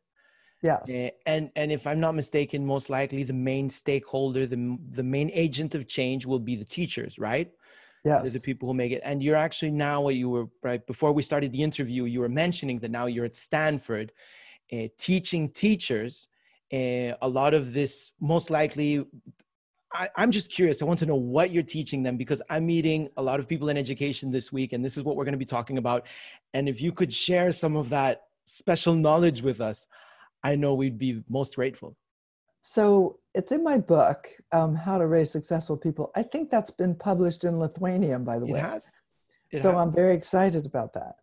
Yes. 0.64 0.90
Eh, 0.90 1.10
and 1.26 1.50
and 1.56 1.72
if 1.72 1.88
i'm 1.88 2.00
not 2.00 2.14
mistaken 2.14 2.66
most 2.66 2.90
likely 2.90 3.24
the 3.24 3.40
main 3.52 3.68
stakeholder 3.70 4.46
the, 4.46 4.78
the 4.90 5.04
main 5.04 5.30
agent 5.34 5.74
of 5.74 5.88
change 5.88 6.26
will 6.26 6.40
be 6.40 6.56
the 6.56 6.66
teachers 6.66 7.18
right 7.18 7.52
Yes. 8.04 8.24
They're 8.24 8.32
the 8.32 8.40
people 8.40 8.68
who 8.68 8.74
make 8.74 8.92
it 8.92 9.02
and 9.04 9.22
you're 9.24 9.36
actually 9.36 9.70
now 9.90 10.02
what 10.02 10.16
you 10.16 10.28
were 10.28 10.48
right 10.64 10.86
before 10.88 11.12
we 11.14 11.22
started 11.22 11.52
the 11.52 11.62
interview 11.62 12.06
you 12.06 12.20
were 12.20 12.36
mentioning 12.46 12.80
that 12.80 12.92
now 12.92 13.06
you're 13.06 13.26
at 13.26 13.36
stanford 13.36 14.12
uh, 14.74 14.88
teaching 14.98 15.50
teachers 15.50 16.28
uh, 16.74 17.14
a 17.28 17.30
lot 17.40 17.54
of 17.54 17.74
this 17.74 18.12
most 18.20 18.50
likely 18.50 19.06
I, 19.94 20.10
i'm 20.16 20.32
just 20.32 20.52
curious 20.52 20.82
i 20.82 20.86
want 20.86 21.00
to 21.00 21.06
know 21.06 21.16
what 21.16 21.52
you're 21.52 21.64
teaching 21.64 22.04
them 22.04 22.18
because 22.18 22.42
i'm 22.50 22.66
meeting 22.66 23.10
a 23.18 23.24
lot 23.24 23.40
of 23.40 23.48
people 23.48 23.70
in 23.70 23.78
education 23.78 24.32
this 24.32 24.52
week 24.52 24.74
and 24.74 24.84
this 24.84 24.98
is 24.98 25.04
what 25.04 25.16
we're 25.16 25.26
going 25.26 25.34
to 25.34 25.38
be 25.38 25.46
talking 25.46 25.78
about 25.78 26.08
and 26.54 26.68
if 26.70 26.82
you 26.82 26.92
could 26.92 27.12
share 27.12 27.52
some 27.52 27.76
of 27.76 27.90
that 27.90 28.24
special 28.46 28.94
knowledge 28.94 29.42
with 29.42 29.62
us 29.62 29.88
i 30.44 30.56
know 30.56 30.74
we'd 30.74 30.98
be 30.98 31.24
most 31.30 31.56
grateful 31.56 31.96
So 32.62 33.20
it's 33.34 33.52
in 33.52 33.64
my 33.64 33.78
book, 33.80 34.28
um, 34.52 34.76
How 34.76 34.98
to 34.98 35.08
Raise 35.08 35.32
Successful 35.32 35.78
People. 35.78 36.12
I 36.16 36.24
think 36.24 36.50
that's 36.50 36.72
been 36.72 36.96
published 36.96 37.44
in 37.44 37.60
Lithuanian, 37.60 38.24
by 38.24 38.38
the 38.40 38.46
it 38.46 38.52
way. 38.52 38.60
has 38.60 38.92
It 39.52 39.62
so 39.62 39.72
has. 39.72 39.80
I'm 39.80 39.94
very 39.94 40.16
excited 40.16 40.66
about 40.66 40.94
that. 40.94 41.16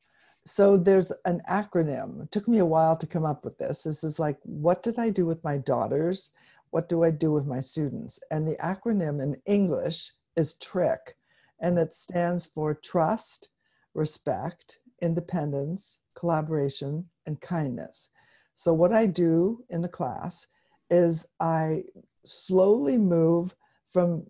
So 0.46 0.76
there's 0.76 1.12
an 1.26 1.42
acronym. 1.48 2.22
It 2.24 2.33
took 2.33 2.48
me 2.48 2.59
a 2.59 2.66
while 2.66 2.96
to 2.96 3.07
come 3.07 3.24
up 3.24 3.44
with 3.44 3.57
this. 3.59 3.83
This 3.83 4.02
is 4.02 4.18
like, 4.18 4.38
what 4.42 4.83
did 4.83 4.98
I 4.98 5.11
do 5.11 5.26
with 5.26 5.42
my 5.44 5.59
daughters? 5.59 6.31
What 6.70 6.88
do 6.88 7.04
I 7.04 7.11
do 7.11 7.33
with 7.33 7.46
my 7.46 7.61
students? 7.61 8.18
And 8.31 8.46
the 8.46 8.57
acronym 8.57 9.22
in 9.22 9.37
English 9.46 10.12
is 10.37 10.54
TRICK, 10.54 11.16
and 11.61 11.78
it 11.78 11.94
stands 11.94 12.46
for 12.46 12.74
trust, 12.74 13.48
respect, 13.94 14.78
independence, 15.00 16.00
collaboration, 16.14 17.09
and 17.26 17.40
kindness. 17.40 18.09
So 18.54 18.72
what 18.72 18.92
I 18.92 19.07
do 19.07 19.64
in 19.70 19.83
the 19.83 19.88
class 19.88 20.46
is 20.90 21.26
I 21.40 21.85
slowly 22.24 22.98
move 22.98 23.54
from 23.92 24.26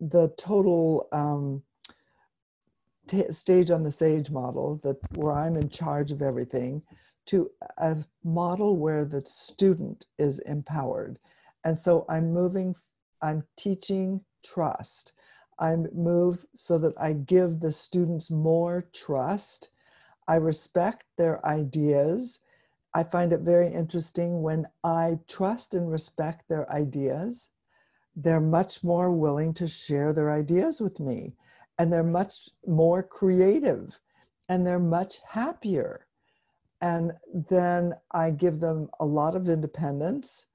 the 0.00 0.32
total 0.36 1.08
um, 1.12 1.62
t- 3.06 3.30
stage 3.30 3.70
on 3.70 3.82
the 3.82 3.92
sage 3.92 4.30
model 4.30 4.80
that 4.82 4.96
where 5.16 5.32
i'm 5.32 5.56
in 5.56 5.68
charge 5.68 6.12
of 6.12 6.22
everything 6.22 6.82
to 7.26 7.50
a 7.78 7.96
model 8.24 8.76
where 8.76 9.04
the 9.04 9.22
student 9.24 10.06
is 10.18 10.40
empowered 10.40 11.18
and 11.64 11.78
so 11.78 12.04
i'm 12.08 12.32
moving 12.32 12.74
i'm 13.22 13.42
teaching 13.56 14.20
trust 14.44 15.12
i 15.58 15.74
move 15.94 16.44
so 16.54 16.78
that 16.78 16.94
i 16.98 17.12
give 17.12 17.60
the 17.60 17.72
students 17.72 18.30
more 18.30 18.86
trust 18.94 19.70
i 20.28 20.34
respect 20.34 21.04
their 21.16 21.44
ideas 21.46 22.40
i 22.94 23.02
find 23.02 23.32
it 23.32 23.40
very 23.40 23.72
interesting 23.72 24.42
when 24.42 24.66
i 24.84 25.18
trust 25.28 25.74
and 25.74 25.90
respect 25.90 26.48
their 26.48 26.70
ideas 26.72 27.48
they're 28.16 28.40
much 28.40 28.84
more 28.84 29.10
willing 29.10 29.54
to 29.54 29.66
share 29.66 30.12
their 30.12 30.30
ideas 30.30 30.80
with 30.80 31.00
me 31.00 31.32
and 31.78 31.92
they're 31.92 32.02
much 32.02 32.50
more 32.66 33.02
creative 33.02 33.98
and 34.48 34.66
they're 34.66 34.78
much 34.78 35.18
happier. 35.28 36.06
And 36.80 37.12
then 37.48 37.94
I 38.10 38.30
give 38.30 38.60
them 38.60 38.90
a 39.00 39.04
lot 39.04 39.34
of 39.36 39.48
independence. 39.48 40.46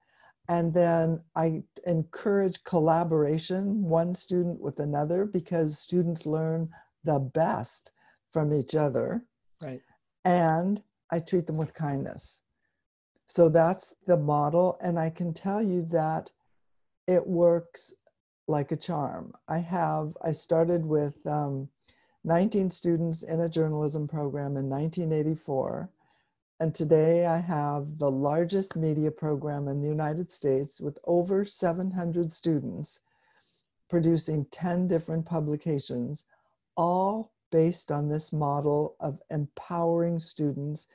And 0.50 0.74
then 0.74 1.22
I 1.36 1.64
encourage 1.86 2.64
collaboration, 2.64 3.84
one 3.84 4.14
student 4.14 4.62
with 4.62 4.80
another, 4.80 5.26
because 5.26 5.78
students 5.78 6.26
learn 6.26 6.70
the 7.04 7.20
best 7.20 7.92
from 8.32 8.54
each 8.54 8.76
other. 8.76 9.26
right 9.62 9.82
And 10.24 10.82
I 11.12 11.20
treat 11.20 11.48
them 11.48 11.58
with 11.58 11.74
kindness. 11.74 12.40
So 13.28 13.50
that's 13.50 13.94
the 14.06 14.18
model. 14.18 14.78
And 14.82 14.98
I 14.98 15.10
can 15.10 15.34
tell 15.34 15.62
you 15.62 15.86
that 15.92 16.32
it 17.08 17.26
works 17.26 17.94
like 18.48 18.72
a 18.72 18.78
charm. 18.78 19.34
I 19.48 19.60
have, 19.60 20.18
I 20.24 20.32
started 20.32 20.86
with 20.86 21.26
um, 21.26 21.70
19 22.24 22.72
students 22.72 23.24
in 23.24 23.42
a 23.42 23.50
journalism 23.50 24.08
program 24.08 24.58
in 24.58 24.70
1984. 24.70 25.90
And 26.60 26.74
today 26.74 27.26
I 27.26 27.38
have 27.38 28.00
the 28.00 28.10
largest 28.10 28.76
media 28.76 29.12
program 29.12 29.68
in 29.68 29.82
the 29.82 29.88
United 29.88 30.32
States 30.32 30.82
with 30.82 30.98
over 31.06 31.46
700 31.46 32.34
students 32.34 33.00
producing 33.90 34.46
10 34.52 34.88
different 34.88 35.26
publications, 35.26 36.26
all 36.76 37.32
based 37.52 37.92
on 37.92 38.10
this 38.10 38.34
model 38.34 38.96
of 39.00 39.20
empowering 39.30 40.20
students 40.20 40.88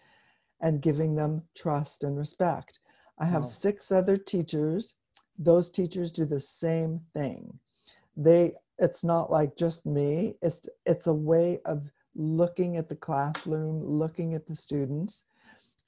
and 0.61 0.83
giving 0.83 1.15
them 1.15 1.43
trust 1.57 2.05
and 2.05 2.19
respect. 2.19 2.81
I 3.19 3.27
have 3.27 3.43
wow. 3.43 3.49
six 3.49 3.93
other 3.93 4.17
teachers. 4.17 4.97
Those 5.39 5.71
teachers 5.71 6.11
do 6.11 6.25
the 6.25 6.41
same 6.41 7.01
thing. 7.15 7.59
They 8.17 8.55
it's 8.79 9.05
not 9.05 9.31
like 9.31 9.57
just 9.57 9.87
me. 9.87 10.35
It's 10.43 10.63
it's 10.85 11.07
a 11.07 11.15
way 11.15 11.61
of 11.65 11.89
looking 12.15 12.77
at 12.77 12.89
the 12.89 12.97
classroom, 12.97 13.83
looking 13.85 14.35
at 14.35 14.47
the 14.47 14.55
students. 14.55 15.25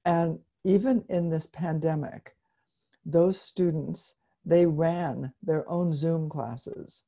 And 0.04 0.38
even 0.64 1.04
in 1.08 1.30
this 1.30 1.46
pandemic, 1.46 2.34
those 3.04 3.40
students, 3.40 4.14
they 4.44 4.66
ran 4.66 5.32
their 5.42 5.68
own 5.70 5.92
Zoom 5.94 6.28
classes. 6.28 7.02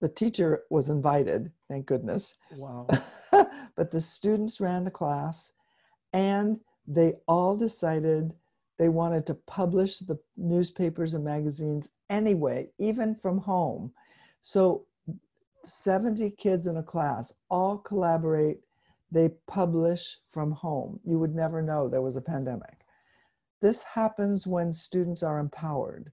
The 0.00 0.08
teacher 0.08 0.64
was 0.70 0.88
invited, 0.88 1.52
thank 1.68 1.86
goodness. 1.86 2.34
Wow. 2.56 2.86
but 3.30 3.90
the 3.90 4.00
students 4.00 4.60
ran 4.60 4.84
the 4.84 4.90
class 4.90 5.52
and 6.12 6.60
they 6.86 7.14
all 7.26 7.56
decided 7.56 8.34
they 8.78 8.88
wanted 8.88 9.26
to 9.26 9.34
publish 9.34 9.98
the 10.00 10.18
newspapers 10.36 11.14
and 11.14 11.24
magazines 11.24 11.88
anyway, 12.10 12.68
even 12.78 13.14
from 13.14 13.38
home. 13.38 13.92
So 14.40 14.86
70 15.64 16.30
kids 16.32 16.66
in 16.66 16.76
a 16.76 16.82
class 16.82 17.32
all 17.50 17.78
collaborate, 17.78 18.60
they 19.10 19.30
publish 19.46 20.16
from 20.30 20.52
home. 20.52 21.00
You 21.04 21.18
would 21.18 21.34
never 21.34 21.62
know 21.62 21.88
there 21.88 22.02
was 22.02 22.16
a 22.16 22.20
pandemic. 22.20 22.80
This 23.62 23.82
happens 23.82 24.46
when 24.46 24.72
students 24.72 25.22
are 25.22 25.38
empowered. 25.38 26.12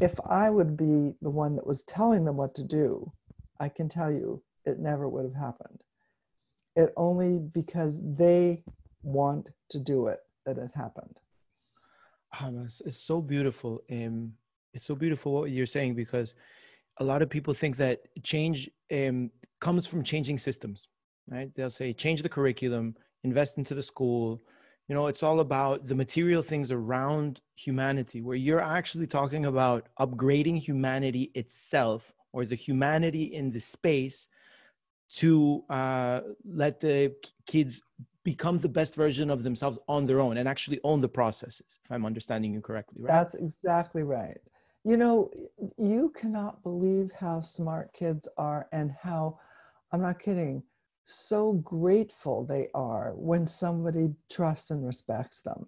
If 0.00 0.18
I 0.28 0.50
would 0.50 0.76
be 0.76 1.14
the 1.20 1.30
one 1.30 1.56
that 1.56 1.66
was 1.66 1.82
telling 1.84 2.24
them 2.24 2.36
what 2.36 2.54
to 2.56 2.64
do, 2.64 3.12
I 3.60 3.68
can 3.68 3.88
tell 3.88 4.10
you 4.10 4.42
it 4.64 4.78
never 4.78 5.08
would 5.08 5.24
have 5.24 5.34
happened. 5.34 5.82
It 6.76 6.92
only 6.96 7.38
because 7.38 8.00
they 8.02 8.62
want 9.02 9.50
to 9.70 9.78
do 9.78 10.06
it 10.06 10.20
that 10.46 10.58
it 10.58 10.70
happened. 10.74 11.20
Oh, 12.40 12.62
it's, 12.64 12.80
it's 12.80 12.96
so 12.96 13.20
beautiful. 13.20 13.82
Um, 13.90 14.32
it's 14.72 14.86
so 14.86 14.94
beautiful 14.94 15.32
what 15.32 15.50
you're 15.50 15.66
saying 15.66 15.94
because 15.94 16.34
a 16.98 17.04
lot 17.04 17.22
of 17.22 17.28
people 17.28 17.52
think 17.54 17.76
that 17.76 18.00
change 18.22 18.70
um, 18.90 19.30
comes 19.60 19.86
from 19.86 20.02
changing 20.02 20.38
systems, 20.38 20.88
right? 21.28 21.54
They'll 21.54 21.70
say 21.70 21.92
change 21.92 22.22
the 22.22 22.28
curriculum, 22.28 22.96
invest 23.24 23.58
into 23.58 23.74
the 23.74 23.82
school. 23.82 24.42
You 24.88 24.94
know, 24.94 25.06
it's 25.06 25.22
all 25.22 25.40
about 25.40 25.86
the 25.86 25.94
material 25.94 26.42
things 26.42 26.72
around 26.72 27.40
humanity, 27.54 28.20
where 28.20 28.36
you're 28.36 28.60
actually 28.60 29.06
talking 29.06 29.46
about 29.46 29.88
upgrading 29.98 30.58
humanity 30.58 31.30
itself 31.34 32.12
or 32.32 32.44
the 32.44 32.54
humanity 32.54 33.24
in 33.24 33.50
the 33.50 33.60
space 33.60 34.28
to 35.12 35.62
uh, 35.68 36.20
let 36.44 36.80
the 36.80 37.14
kids 37.46 37.82
become 38.24 38.58
the 38.58 38.68
best 38.68 38.94
version 38.94 39.30
of 39.30 39.42
themselves 39.42 39.78
on 39.88 40.06
their 40.06 40.20
own 40.20 40.36
and 40.36 40.48
actually 40.48 40.80
own 40.84 41.00
the 41.00 41.08
processes 41.08 41.80
if 41.84 41.90
i'm 41.90 42.06
understanding 42.06 42.54
you 42.54 42.60
correctly 42.60 43.02
right 43.02 43.12
that's 43.12 43.34
exactly 43.34 44.04
right 44.04 44.38
you 44.84 44.96
know 44.96 45.28
you 45.76 46.12
cannot 46.16 46.62
believe 46.62 47.10
how 47.18 47.40
smart 47.40 47.92
kids 47.92 48.28
are 48.36 48.68
and 48.72 48.92
how 49.02 49.36
i'm 49.90 50.00
not 50.00 50.20
kidding 50.20 50.62
so 51.04 51.54
grateful 51.54 52.44
they 52.44 52.68
are 52.74 53.12
when 53.16 53.46
somebody 53.46 54.10
trusts 54.30 54.70
and 54.70 54.84
respects 54.86 55.40
them. 55.40 55.66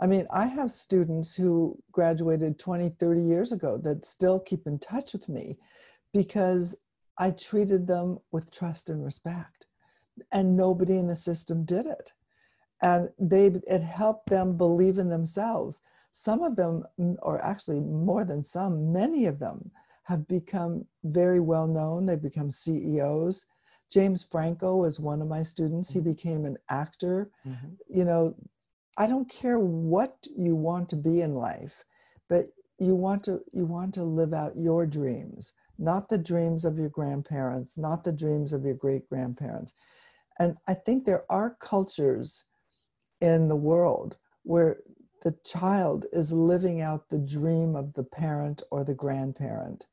I 0.00 0.06
mean 0.06 0.26
i 0.32 0.46
have 0.46 0.72
students 0.72 1.34
who 1.34 1.78
graduated 1.92 2.58
20 2.58 2.90
30 2.98 3.22
years 3.22 3.52
ago 3.52 3.78
that 3.84 4.04
still 4.04 4.40
keep 4.40 4.66
in 4.66 4.78
touch 4.78 5.12
with 5.12 5.28
me 5.28 5.58
because 6.12 6.74
i 7.18 7.30
treated 7.30 7.86
them 7.86 8.18
with 8.32 8.50
trust 8.50 8.88
and 8.88 9.04
respect 9.04 9.66
and 10.30 10.56
nobody 10.56 10.96
in 10.96 11.06
the 11.06 11.16
system 11.16 11.64
did 11.64 11.86
it. 11.86 12.12
And 12.80 13.10
they 13.18 13.46
it 13.46 13.82
helped 13.82 14.28
them 14.28 14.56
believe 14.56 14.98
in 14.98 15.08
themselves. 15.08 15.80
Some 16.12 16.42
of 16.42 16.56
them 16.56 16.84
or 17.20 17.42
actually 17.44 17.80
more 17.80 18.24
than 18.24 18.42
some 18.42 18.92
many 18.92 19.26
of 19.26 19.38
them 19.38 19.70
have 20.04 20.26
become 20.26 20.84
very 21.04 21.40
well 21.40 21.66
known. 21.66 22.06
They've 22.06 22.20
become 22.20 22.50
ceos 22.50 23.46
james 23.92 24.26
franco 24.30 24.76
was 24.76 24.98
one 24.98 25.20
of 25.20 25.28
my 25.28 25.42
students 25.42 25.92
he 25.92 25.98
mm-hmm. 25.98 26.10
became 26.10 26.44
an 26.44 26.56
actor 26.68 27.30
mm-hmm. 27.46 27.68
you 27.88 28.04
know 28.04 28.34
i 28.96 29.06
don't 29.06 29.30
care 29.30 29.58
what 29.58 30.16
you 30.36 30.54
want 30.54 30.88
to 30.88 30.96
be 30.96 31.20
in 31.20 31.34
life 31.34 31.84
but 32.28 32.46
you 32.78 32.94
want 32.94 33.22
to 33.22 33.40
you 33.52 33.66
want 33.66 33.92
to 33.94 34.02
live 34.02 34.32
out 34.32 34.56
your 34.56 34.86
dreams 34.86 35.52
not 35.78 36.08
the 36.08 36.18
dreams 36.18 36.64
of 36.64 36.78
your 36.78 36.88
grandparents 36.88 37.78
not 37.78 38.04
the 38.04 38.12
dreams 38.12 38.52
of 38.52 38.64
your 38.64 38.74
great 38.74 39.08
grandparents 39.08 39.74
and 40.38 40.56
I 40.66 40.74
think 40.74 41.04
there 41.04 41.24
are 41.30 41.56
cultures 41.60 42.44
in 43.20 43.48
the 43.48 43.56
world 43.56 44.16
where 44.42 44.78
the 45.22 45.36
child 45.44 46.06
is 46.12 46.32
living 46.32 46.80
out 46.80 47.08
the 47.08 47.18
dream 47.18 47.76
of 47.76 47.92
the 47.94 48.02
parent 48.02 48.62
or 48.70 48.82
the 48.82 48.94
grandparent. 48.94 49.86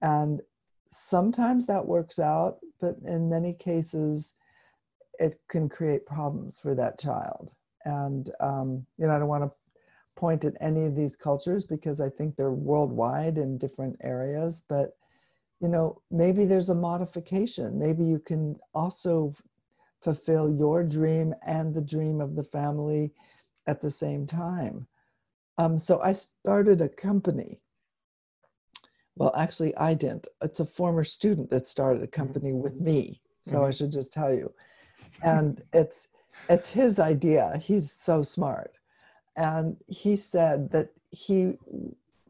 And 0.00 0.40
sometimes 0.92 1.66
that 1.66 1.86
works 1.86 2.18
out, 2.18 2.58
but 2.80 2.96
in 3.04 3.28
many 3.28 3.54
cases, 3.54 4.34
it 5.18 5.36
can 5.48 5.68
create 5.68 6.06
problems 6.06 6.58
for 6.58 6.74
that 6.74 6.98
child. 6.98 7.52
And, 7.84 8.30
um, 8.40 8.86
you 8.98 9.06
know, 9.06 9.14
I 9.14 9.18
don't 9.18 9.28
want 9.28 9.44
to 9.44 9.52
point 10.16 10.44
at 10.44 10.54
any 10.60 10.84
of 10.84 10.94
these 10.94 11.16
cultures 11.16 11.64
because 11.64 12.00
I 12.00 12.08
think 12.08 12.36
they're 12.36 12.52
worldwide 12.52 13.38
in 13.38 13.58
different 13.58 13.96
areas, 14.02 14.62
but, 14.68 14.96
you 15.60 15.68
know, 15.68 16.02
maybe 16.10 16.44
there's 16.44 16.68
a 16.68 16.74
modification. 16.74 17.78
Maybe 17.78 18.04
you 18.04 18.18
can 18.18 18.56
also 18.74 19.34
fulfill 20.02 20.50
your 20.50 20.82
dream 20.82 21.34
and 21.46 21.72
the 21.72 21.82
dream 21.82 22.20
of 22.20 22.34
the 22.34 22.44
family 22.44 23.12
at 23.66 23.80
the 23.80 23.90
same 23.90 24.26
time. 24.26 24.86
Um, 25.58 25.78
so 25.78 26.00
I 26.00 26.12
started 26.12 26.80
a 26.80 26.88
company. 26.88 27.60
Well, 29.16 29.32
actually, 29.36 29.76
I 29.76 29.94
didn't. 29.94 30.26
It's 30.42 30.60
a 30.60 30.66
former 30.66 31.04
student 31.04 31.50
that 31.50 31.66
started 31.66 32.02
a 32.02 32.06
company 32.06 32.52
with 32.52 32.80
me. 32.80 33.20
So 33.46 33.56
mm-hmm. 33.56 33.64
I 33.66 33.70
should 33.70 33.92
just 33.92 34.12
tell 34.12 34.32
you. 34.32 34.52
And 35.22 35.62
it's 35.72 36.08
it's 36.48 36.70
his 36.70 36.98
idea. 36.98 37.56
He's 37.60 37.90
so 37.90 38.22
smart. 38.22 38.72
And 39.36 39.76
he 39.86 40.16
said 40.16 40.70
that 40.72 40.90
he 41.10 41.54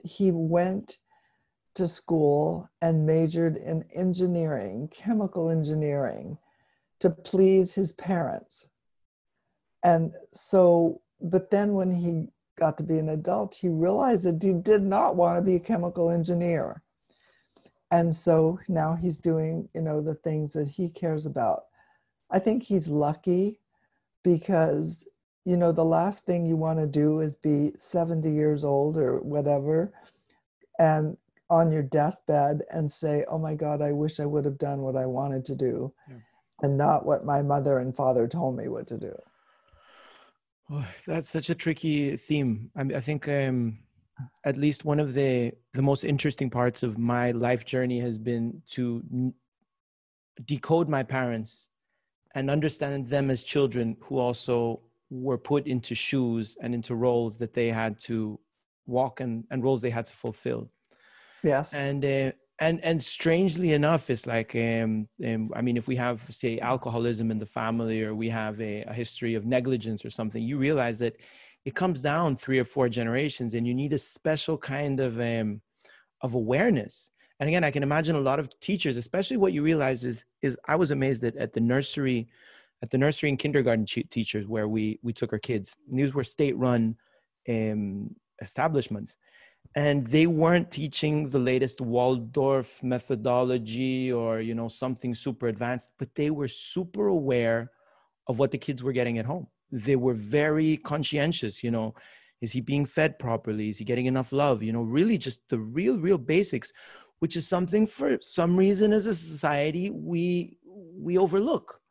he 0.05 0.33
went 0.33 0.99
to 1.75 1.88
school 1.88 2.68
and 2.83 3.07
majored 3.07 3.57
in 3.57 3.85
engineering, 3.95 4.88
chemical 4.92 5.49
engineering, 5.49 6.37
to 7.01 7.11
please 7.11 7.73
his 7.73 7.92
parents. 7.92 8.66
And 9.83 10.12
so, 10.33 11.01
but 11.21 11.51
then 11.51 11.73
when 11.73 11.90
he 11.90 12.27
got 12.57 12.77
to 12.79 12.83
be 12.83 12.99
an 12.99 13.09
adult, 13.09 13.57
he 13.57 13.69
realized 13.69 14.25
that 14.25 14.43
he 14.43 14.53
did 14.53 14.83
not 14.83 15.17
want 15.17 15.38
to 15.38 15.43
be 15.43 15.57
a 15.57 15.61
chemical 15.61 16.11
engineer. 16.11 16.83
And 17.91 18.15
so 18.15 18.59
now 18.69 18.95
he's 18.95 19.19
doing, 19.19 19.69
you 19.75 19.83
know, 19.83 20.01
the 20.01 20.15
things 20.15 20.55
that 20.55 20.69
he 20.69 20.88
cares 20.88 21.27
about. 21.27 21.65
I 22.31 22.38
think 22.38 22.62
he's 22.62 22.88
lucky 22.88 23.59
because, 24.25 25.07
you 25.45 25.57
know, 25.57 25.73
the 25.73 25.85
last 25.85 26.25
thing 26.25 26.47
you 26.47 26.57
want 26.57 26.79
to 26.79 26.87
do 26.87 27.21
is 27.21 27.37
be 27.37 27.73
70 27.79 28.31
years 28.31 28.65
old 28.65 28.97
or 28.97 29.21
whatever 29.21 29.93
and 30.79 31.19
on 31.51 31.71
your 31.71 31.83
deathbed 31.83 32.62
and 32.71 32.91
say, 32.91 33.25
oh 33.29 33.38
my 33.38 33.55
God, 33.55 33.83
I 33.83 33.93
wish 33.93 34.21
I 34.21 34.25
would 34.25 34.47
have 34.47 34.57
done 34.57 34.81
what 34.81 34.97
I 34.97 35.05
wanted 35.05 35.45
to 35.47 35.55
do. 35.55 35.93
Yeah 36.09 36.17
and 36.62 36.79
not 36.79 37.05
what 37.05 37.25
my 37.25 37.43
mother 37.43 37.79
and 37.79 37.95
father 37.95 38.27
told 38.27 38.57
me 38.57 38.69
what 38.69 38.87
to 38.87 38.97
do. 38.97 39.15
Oh, 40.74 40.87
that's 41.06 41.28
such 41.28 41.50
a 41.50 41.54
tricky 41.54 42.16
theme. 42.16 42.70
I, 42.74 42.80
I 42.80 43.00
think 43.00 43.28
um, 43.28 43.80
at 44.44 44.56
least 44.56 44.87
one 44.87 45.00
of 45.00 45.12
the 45.12 45.52
the 45.74 45.82
most 45.82 46.02
interesting 46.02 46.48
parts 46.48 46.82
of 46.82 46.96
my 46.96 47.32
life 47.32 47.66
journey 47.66 48.00
has 48.00 48.16
been 48.16 48.62
to 48.68 49.02
n- 49.12 49.35
decode 50.46 50.88
my 50.88 51.02
parents 51.02 51.68
and 52.35 52.50
understand 52.50 53.08
them 53.08 53.30
as 53.30 53.42
children 53.42 53.96
who 54.00 54.18
also 54.18 54.80
were 55.11 55.37
put 55.37 55.66
into 55.66 55.94
shoes 55.94 56.56
and 56.62 56.74
into 56.74 56.94
roles 56.94 57.37
that 57.37 57.52
they 57.52 57.68
had 57.68 57.98
to 57.98 58.40
walk 58.87 59.20
and, 59.20 59.44
and 59.50 59.62
roles 59.62 59.82
they 59.82 59.90
had 59.90 60.06
to 60.06 60.14
fulfill. 60.14 60.70
Yes. 61.42 61.74
And 61.74 62.02
uh, 62.02 62.32
and 62.62 62.77
and 62.83 62.98
strangely 63.03 63.72
enough 63.72 64.09
it's 64.09 64.27
like 64.27 64.51
um, 64.55 65.09
um, 65.29 65.51
i 65.55 65.61
mean 65.61 65.77
if 65.77 65.87
we 65.88 65.96
have 65.96 66.20
say 66.31 66.59
alcoholism 66.61 67.31
in 67.31 67.38
the 67.38 67.53
family 67.61 68.03
or 68.03 68.14
we 68.14 68.29
have 68.29 68.61
a, 68.61 68.83
a, 68.92 68.94
history 69.03 69.35
of 69.35 69.44
negligence 69.44 70.05
or 70.05 70.11
something 70.11 70.42
you 70.42 70.57
realize 70.59 70.98
that 70.98 71.16
it 71.64 71.75
comes 71.75 72.01
down 72.03 72.37
three 72.37 72.59
or 72.59 72.64
four 72.64 72.88
generations 72.88 73.55
and 73.55 73.66
you 73.66 73.75
need 73.75 73.92
a 73.92 73.98
special 73.98 74.59
kind 74.59 75.01
of 75.01 75.20
um, 75.20 75.61
of 76.22 76.35
awareness. 76.35 77.11
And 77.40 77.48
again, 77.48 77.64
I 77.64 77.70
can 77.70 77.83
imagine 77.83 78.16
a 78.16 78.20
lot 78.20 78.38
of 78.38 78.48
teachers, 78.61 78.96
especially 78.96 79.37
what 79.37 79.53
you 79.53 79.62
realize 79.62 80.05
is, 80.05 80.25
is 80.42 80.57
I 80.66 80.77
was 80.77 80.92
amazed 80.92 81.22
that 81.22 81.37
at 81.37 81.53
the 81.53 81.61
nursery, 81.61 82.29
at 82.83 82.90
the 82.90 82.98
nursery 82.98 83.29
and 83.31 83.38
kindergarten 83.38 83.85
teachers 83.85 84.46
where 84.46 84.68
we, 84.68 85.01
we 85.03 85.12
took 85.12 85.33
our 85.33 85.38
kids, 85.38 85.77
these 85.88 86.14
were 86.14 86.25
state 86.25 86.57
run 86.57 86.96
um, 87.48 88.14
establishments 88.40 89.16
and 89.75 90.07
they 90.07 90.27
weren't 90.27 90.70
teaching 90.70 91.29
the 91.31 91.38
latest 91.38 91.81
waldorf 91.81 92.83
methodology 92.83 94.12
or 94.12 94.40
you 94.40 94.55
know 94.55 94.68
something 94.68 95.14
super 95.14 95.48
advanced 95.48 95.92
but 95.98 96.14
they 96.14 96.31
were 96.31 96.48
super 96.48 97.07
aware 97.07 97.70
of 98.29 98.38
what 98.38 98.51
the 98.51 98.59
kids 98.59 98.83
were 98.83 98.92
getting 98.92 99.18
at 99.18 99.27
home. 99.27 99.46
They 99.72 99.96
were 99.96 100.14
very 100.14 100.77
conscientious 100.77 101.64
you 101.64 101.70
know 101.70 101.94
is 102.40 102.51
he 102.51 102.61
being 102.61 102.87
fed 102.87 103.20
properly? 103.20 103.68
Is 103.68 103.79
he 103.79 103.85
getting 103.85 104.07
enough 104.07 104.33
love? 104.33 104.62
You 104.62 104.72
know 104.72 104.83
really 104.83 105.18
just 105.18 105.48
the 105.48 105.59
real 105.59 105.98
real 105.98 106.18
basics 106.18 106.72
which 107.20 107.37
is 107.37 107.46
something 107.46 107.87
for 107.87 108.18
some 108.20 108.57
reason 108.57 108.92
as 108.92 109.07
a 109.07 109.14
society 109.14 109.90
we 109.90 110.59
we 110.98 111.16
overlook 111.18 111.82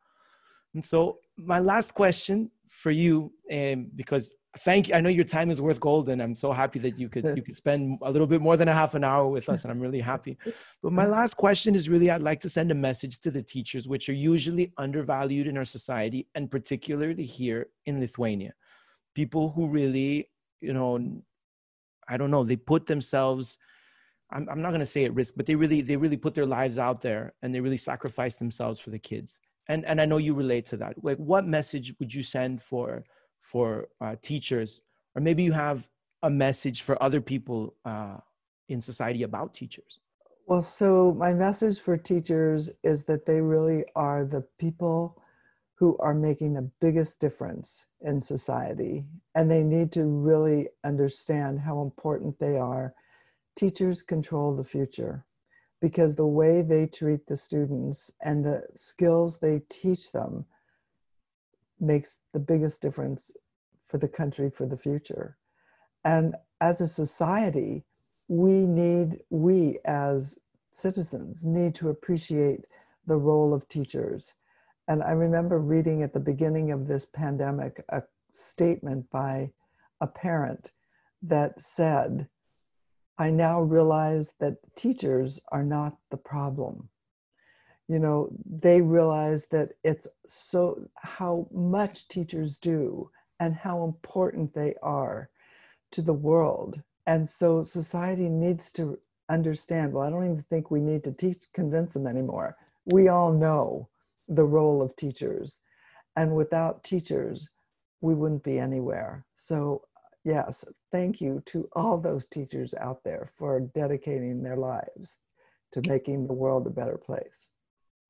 and 0.74 0.84
so 0.84 1.18
my 1.36 1.58
last 1.58 1.94
question 1.94 2.50
for 2.66 2.90
you 2.90 3.32
um, 3.52 3.90
because 3.94 4.34
thank 4.60 4.88
you. 4.88 4.94
I 4.94 5.00
know 5.00 5.08
your 5.08 5.24
time 5.24 5.50
is 5.50 5.60
worth 5.60 5.80
gold, 5.80 6.08
and 6.08 6.22
I'm 6.22 6.34
so 6.34 6.52
happy 6.52 6.78
that 6.80 6.98
you 6.98 7.08
could 7.08 7.24
you 7.36 7.42
could 7.42 7.56
spend 7.56 7.98
a 8.02 8.10
little 8.10 8.26
bit 8.26 8.40
more 8.40 8.56
than 8.56 8.68
a 8.68 8.72
half 8.72 8.94
an 8.94 9.04
hour 9.04 9.28
with 9.28 9.48
us, 9.48 9.64
and 9.64 9.70
I'm 9.70 9.80
really 9.80 10.00
happy. 10.00 10.36
But 10.82 10.92
my 10.92 11.06
last 11.06 11.34
question 11.36 11.74
is 11.74 11.88
really 11.88 12.10
I'd 12.10 12.22
like 12.22 12.40
to 12.40 12.50
send 12.50 12.70
a 12.70 12.74
message 12.74 13.20
to 13.20 13.30
the 13.30 13.42
teachers, 13.42 13.88
which 13.88 14.08
are 14.08 14.14
usually 14.14 14.72
undervalued 14.78 15.46
in 15.46 15.56
our 15.56 15.64
society, 15.64 16.26
and 16.34 16.50
particularly 16.50 17.24
here 17.24 17.68
in 17.86 18.00
Lithuania. 18.00 18.52
People 19.14 19.50
who 19.50 19.68
really, 19.68 20.30
you 20.60 20.72
know, 20.72 21.22
I 22.08 22.16
don't 22.16 22.30
know, 22.30 22.44
they 22.44 22.56
put 22.56 22.86
themselves. 22.86 23.58
I'm, 24.30 24.48
I'm 24.48 24.62
not 24.62 24.70
going 24.70 24.80
to 24.80 24.86
say 24.86 25.04
at 25.04 25.14
risk, 25.14 25.34
but 25.36 25.44
they 25.44 25.54
really 25.54 25.82
they 25.82 25.96
really 25.96 26.16
put 26.16 26.34
their 26.34 26.46
lives 26.46 26.78
out 26.78 27.02
there, 27.02 27.34
and 27.42 27.54
they 27.54 27.60
really 27.60 27.76
sacrifice 27.76 28.36
themselves 28.36 28.80
for 28.80 28.90
the 28.90 28.98
kids. 28.98 29.38
And 29.72 29.84
and 29.86 30.00
I 30.00 30.06
know 30.10 30.18
you 30.18 30.34
relate 30.34 30.66
to 30.66 30.76
that. 30.78 30.92
Like, 31.02 31.18
what 31.32 31.44
message 31.46 31.94
would 31.98 32.12
you 32.12 32.22
send 32.22 32.62
for? 32.62 33.04
for 33.42 33.88
uh, 34.00 34.16
teachers, 34.22 34.80
or 35.14 35.20
maybe 35.20 35.42
you 35.42 35.52
have 35.52 35.88
a 36.22 36.30
message 36.30 36.82
for 36.82 37.00
other 37.02 37.20
people 37.20 37.74
uh, 37.84 38.18
in 38.68 38.80
society 38.80 39.24
about 39.24 39.52
teachers? 39.52 40.00
Well, 40.46 40.62
so 40.62 41.12
my 41.12 41.32
message 41.34 41.80
for 41.80 41.96
teachers 41.96 42.70
is 42.82 43.04
that 43.04 43.26
they 43.26 43.40
really 43.40 43.84
are 43.94 44.24
the 44.24 44.44
people 44.58 45.20
who 45.74 45.96
are 45.98 46.14
making 46.14 46.54
the 46.54 46.70
biggest 46.80 47.18
difference 47.20 47.86
in 48.02 48.20
society, 48.20 49.04
and 49.34 49.50
they 49.50 49.62
need 49.62 49.90
to 49.92 50.04
really 50.04 50.68
understand 50.84 51.58
how 51.58 51.82
important 51.82 52.38
they 52.38 52.56
are. 52.56 52.94
Teachers 53.56 54.02
control 54.02 54.54
the 54.54 54.64
future 54.64 55.26
because 55.82 56.14
the 56.14 56.24
way 56.24 56.62
they 56.62 56.86
treat 56.86 57.26
the 57.26 57.36
students 57.36 58.10
and 58.22 58.44
the 58.44 58.62
skills 58.76 59.38
they 59.38 59.60
teach 59.68 60.12
them 60.12 60.46
makes 61.80 62.20
the 62.32 62.38
biggest 62.38 62.80
difference 62.80 63.32
for 63.88 63.98
the 63.98 64.06
country 64.08 64.48
for 64.48 64.64
the 64.64 64.78
future. 64.78 65.36
And 66.04 66.36
as 66.60 66.80
a 66.80 66.86
society, 66.86 67.82
we 68.28 68.64
need, 68.64 69.22
we 69.28 69.80
as 69.84 70.38
citizens 70.70 71.44
need 71.44 71.74
to 71.74 71.88
appreciate 71.88 72.60
the 73.08 73.16
role 73.16 73.52
of 73.52 73.68
teachers. 73.68 74.36
And 74.86 75.02
I 75.02 75.10
remember 75.10 75.58
reading 75.58 76.04
at 76.04 76.12
the 76.12 76.20
beginning 76.20 76.70
of 76.70 76.86
this 76.86 77.06
pandemic 77.06 77.84
a 77.88 78.04
statement 78.32 79.10
by 79.10 79.50
a 80.00 80.06
parent 80.06 80.70
that 81.22 81.60
said, 81.60 82.28
I 83.22 83.30
now 83.30 83.62
realize 83.62 84.32
that 84.40 84.56
teachers 84.74 85.38
are 85.52 85.62
not 85.62 85.96
the 86.10 86.16
problem. 86.16 86.88
You 87.86 88.00
know 88.00 88.30
they 88.44 88.80
realize 88.80 89.46
that 89.46 89.74
it's 89.84 90.08
so 90.26 90.88
how 90.96 91.46
much 91.52 92.08
teachers 92.08 92.58
do 92.58 93.10
and 93.38 93.54
how 93.54 93.84
important 93.84 94.54
they 94.54 94.74
are 94.82 95.30
to 95.92 96.02
the 96.02 96.12
world. 96.12 96.82
And 97.06 97.28
so 97.28 97.62
society 97.62 98.28
needs 98.28 98.72
to 98.72 98.98
understand 99.28 99.92
well 99.92 100.02
i 100.02 100.10
don't 100.10 100.24
even 100.24 100.44
think 100.50 100.70
we 100.70 100.80
need 100.80 101.04
to 101.04 101.12
teach 101.12 101.42
convince 101.52 101.94
them 101.94 102.08
anymore. 102.08 102.56
We 102.86 103.06
all 103.06 103.32
know 103.32 103.88
the 104.26 104.44
role 104.44 104.82
of 104.82 104.96
teachers. 104.96 105.60
And 106.16 106.34
without 106.34 106.82
teachers 106.82 107.48
we 108.00 108.14
wouldn't 108.14 108.42
be 108.42 108.58
anywhere. 108.58 109.24
So 109.36 109.82
yes 110.24 110.64
thank 110.90 111.20
you 111.20 111.42
to 111.46 111.68
all 111.72 111.98
those 111.98 112.26
teachers 112.26 112.74
out 112.80 113.02
there 113.04 113.30
for 113.34 113.60
dedicating 113.60 114.42
their 114.42 114.56
lives 114.56 115.16
to 115.72 115.82
making 115.88 116.26
the 116.26 116.32
world 116.32 116.66
a 116.66 116.70
better 116.70 116.98
place 116.98 117.48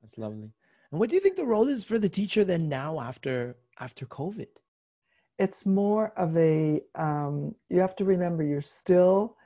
that's 0.02 0.18
lovely. 0.18 0.50
And 0.90 1.00
what 1.00 1.08
do 1.08 1.16
you 1.16 1.20
think 1.20 1.36
the 1.36 1.44
role 1.44 1.68
is 1.68 1.84
for 1.84 1.98
the 1.98 2.08
teacher 2.08 2.44
then 2.44 2.68
now 2.68 3.00
after 3.00 3.56
after 3.80 4.04
COVID? 4.04 4.48
It's 5.38 5.64
more 5.64 6.12
of 6.16 6.36
a 6.36 6.82
um, 6.94 7.54
you 7.70 7.80
have 7.80 7.96
to 7.96 8.04
remember 8.04 8.42
you're 8.42 8.60
still 8.60 9.36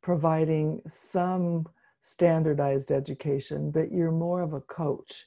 providing 0.00 0.80
some 0.86 1.68
standardized 2.00 2.90
education, 2.90 3.70
but 3.70 3.92
you're 3.92 4.12
more 4.12 4.40
of 4.40 4.54
a 4.54 4.60
coach. 4.62 5.26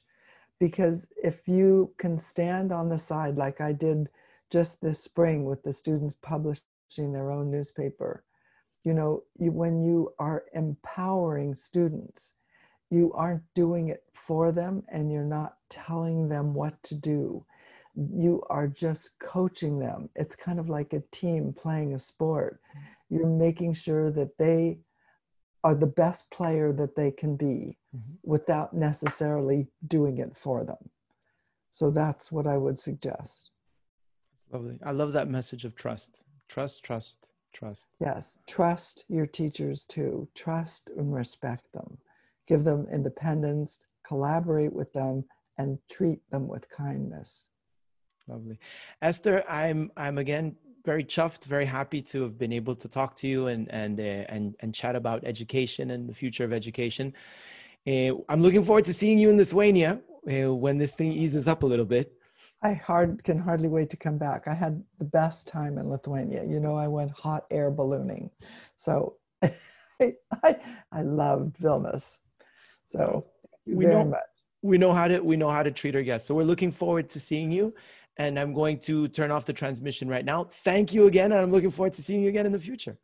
Because 0.58 1.06
if 1.22 1.46
you 1.46 1.92
can 1.98 2.16
stand 2.16 2.72
on 2.72 2.88
the 2.88 2.98
side 2.98 3.36
like 3.36 3.60
I 3.60 3.72
did 3.72 4.08
just 4.50 4.80
this 4.80 5.02
spring 5.02 5.44
with 5.44 5.62
the 5.62 5.72
students 5.72 6.14
publishing 6.22 7.12
their 7.12 7.30
own 7.30 7.50
newspaper, 7.50 8.24
you 8.84 8.94
know, 8.94 9.22
you, 9.38 9.50
when 9.50 9.82
you 9.82 10.12
are 10.18 10.44
empowering 10.54 11.54
students, 11.54 12.32
you 12.90 13.12
aren't 13.14 13.42
doing 13.54 13.88
it 13.88 14.04
for 14.14 14.52
them 14.52 14.82
and 14.88 15.10
you're 15.10 15.24
not 15.24 15.56
telling 15.68 16.28
them 16.28 16.54
what 16.54 16.80
to 16.84 16.94
do. 16.94 17.44
You 17.96 18.42
are 18.48 18.68
just 18.68 19.18
coaching 19.18 19.78
them. 19.78 20.08
It's 20.14 20.36
kind 20.36 20.60
of 20.60 20.68
like 20.68 20.92
a 20.92 21.02
team 21.10 21.52
playing 21.52 21.94
a 21.94 21.98
sport. 21.98 22.60
You're 23.08 23.26
making 23.26 23.74
sure 23.74 24.10
that 24.12 24.38
they 24.38 24.78
are 25.64 25.74
the 25.74 25.86
best 25.86 26.30
player 26.30 26.72
that 26.72 26.94
they 26.94 27.10
can 27.10 27.34
be 27.34 27.76
mm-hmm. 27.96 28.14
without 28.22 28.72
necessarily 28.72 29.66
doing 29.88 30.18
it 30.18 30.36
for 30.36 30.64
them. 30.64 30.90
So 31.70 31.90
that's 31.90 32.30
what 32.30 32.46
I 32.46 32.56
would 32.56 32.78
suggest. 32.78 33.50
Lovely. 34.52 34.78
I 34.84 34.92
love 34.92 35.12
that 35.12 35.28
message 35.28 35.64
of 35.64 35.74
trust. 35.74 36.20
Trust, 36.48 36.84
trust, 36.84 37.18
trust. 37.52 37.88
Yes. 38.00 38.38
Trust 38.46 39.04
your 39.08 39.26
teachers 39.26 39.84
too. 39.84 40.28
Trust 40.34 40.90
and 40.96 41.12
respect 41.12 41.64
them 41.72 41.98
give 42.46 42.64
them 42.64 42.86
independence, 42.92 43.80
collaborate 44.06 44.72
with 44.72 44.92
them, 44.92 45.24
and 45.58 45.78
treat 45.90 46.18
them 46.30 46.48
with 46.48 46.68
kindness. 46.68 47.48
Lovely. 48.28 48.58
Esther, 49.02 49.44
I'm 49.48 49.90
I'm 49.96 50.18
again 50.18 50.56
very 50.84 51.04
chuffed, 51.04 51.44
very 51.44 51.64
happy 51.64 52.02
to 52.02 52.22
have 52.22 52.38
been 52.38 52.52
able 52.52 52.74
to 52.76 52.88
talk 52.88 53.16
to 53.16 53.28
you 53.28 53.46
and 53.46 53.70
and 53.70 54.00
uh, 54.00 54.24
and 54.34 54.54
and 54.60 54.74
chat 54.74 54.96
about 54.96 55.24
education 55.24 55.90
and 55.90 56.08
the 56.08 56.14
future 56.14 56.44
of 56.44 56.52
education. 56.52 57.12
Uh, 57.86 58.14
I'm 58.28 58.42
looking 58.42 58.64
forward 58.64 58.84
to 58.86 58.92
seeing 58.92 59.18
you 59.18 59.30
in 59.30 59.36
Lithuania 59.36 60.00
uh, 60.28 60.52
when 60.54 60.76
this 60.76 60.94
thing 60.94 61.12
eases 61.12 61.46
up 61.46 61.62
a 61.62 61.66
little 61.66 61.84
bit. 61.84 62.12
I 62.62 62.72
hard 62.72 63.22
can 63.22 63.38
hardly 63.38 63.68
wait 63.68 63.90
to 63.90 63.96
come 63.96 64.18
back. 64.18 64.48
I 64.48 64.54
had 64.54 64.82
the 64.98 65.04
best 65.04 65.46
time 65.46 65.78
in 65.78 65.88
Lithuania. 65.88 66.44
You 66.44 66.60
know, 66.60 66.74
I 66.74 66.88
went 66.88 67.10
hot 67.12 67.44
air 67.50 67.70
ballooning, 67.70 68.30
so 68.76 69.16
I 69.42 69.54
I, 70.42 70.56
I 70.92 71.02
loved 71.02 71.58
Vilnius. 71.58 72.18
So 72.86 73.26
we 73.66 73.86
know, 73.86 74.04
much. 74.04 74.20
We 74.62 74.78
know 74.78 74.92
how 74.92 75.08
to 75.08 75.20
we 75.20 75.36
know 75.36 75.50
how 75.50 75.62
to 75.62 75.70
treat 75.70 75.94
our 75.94 76.02
guests. 76.02 76.28
So 76.28 76.34
we're 76.34 76.44
looking 76.44 76.72
forward 76.72 77.08
to 77.10 77.20
seeing 77.20 77.50
you. 77.50 77.74
And 78.18 78.38
I'm 78.38 78.54
going 78.54 78.78
to 78.78 79.08
turn 79.08 79.30
off 79.30 79.44
the 79.44 79.52
transmission 79.52 80.08
right 80.08 80.24
now. 80.24 80.44
Thank 80.44 80.94
you 80.94 81.06
again, 81.06 81.32
and 81.32 81.40
I'm 81.42 81.50
looking 81.50 81.70
forward 81.70 81.92
to 81.94 82.02
seeing 82.02 82.22
you 82.22 82.30
again 82.30 82.46
in 82.46 82.52
the 82.52 82.58
future. 82.58 82.96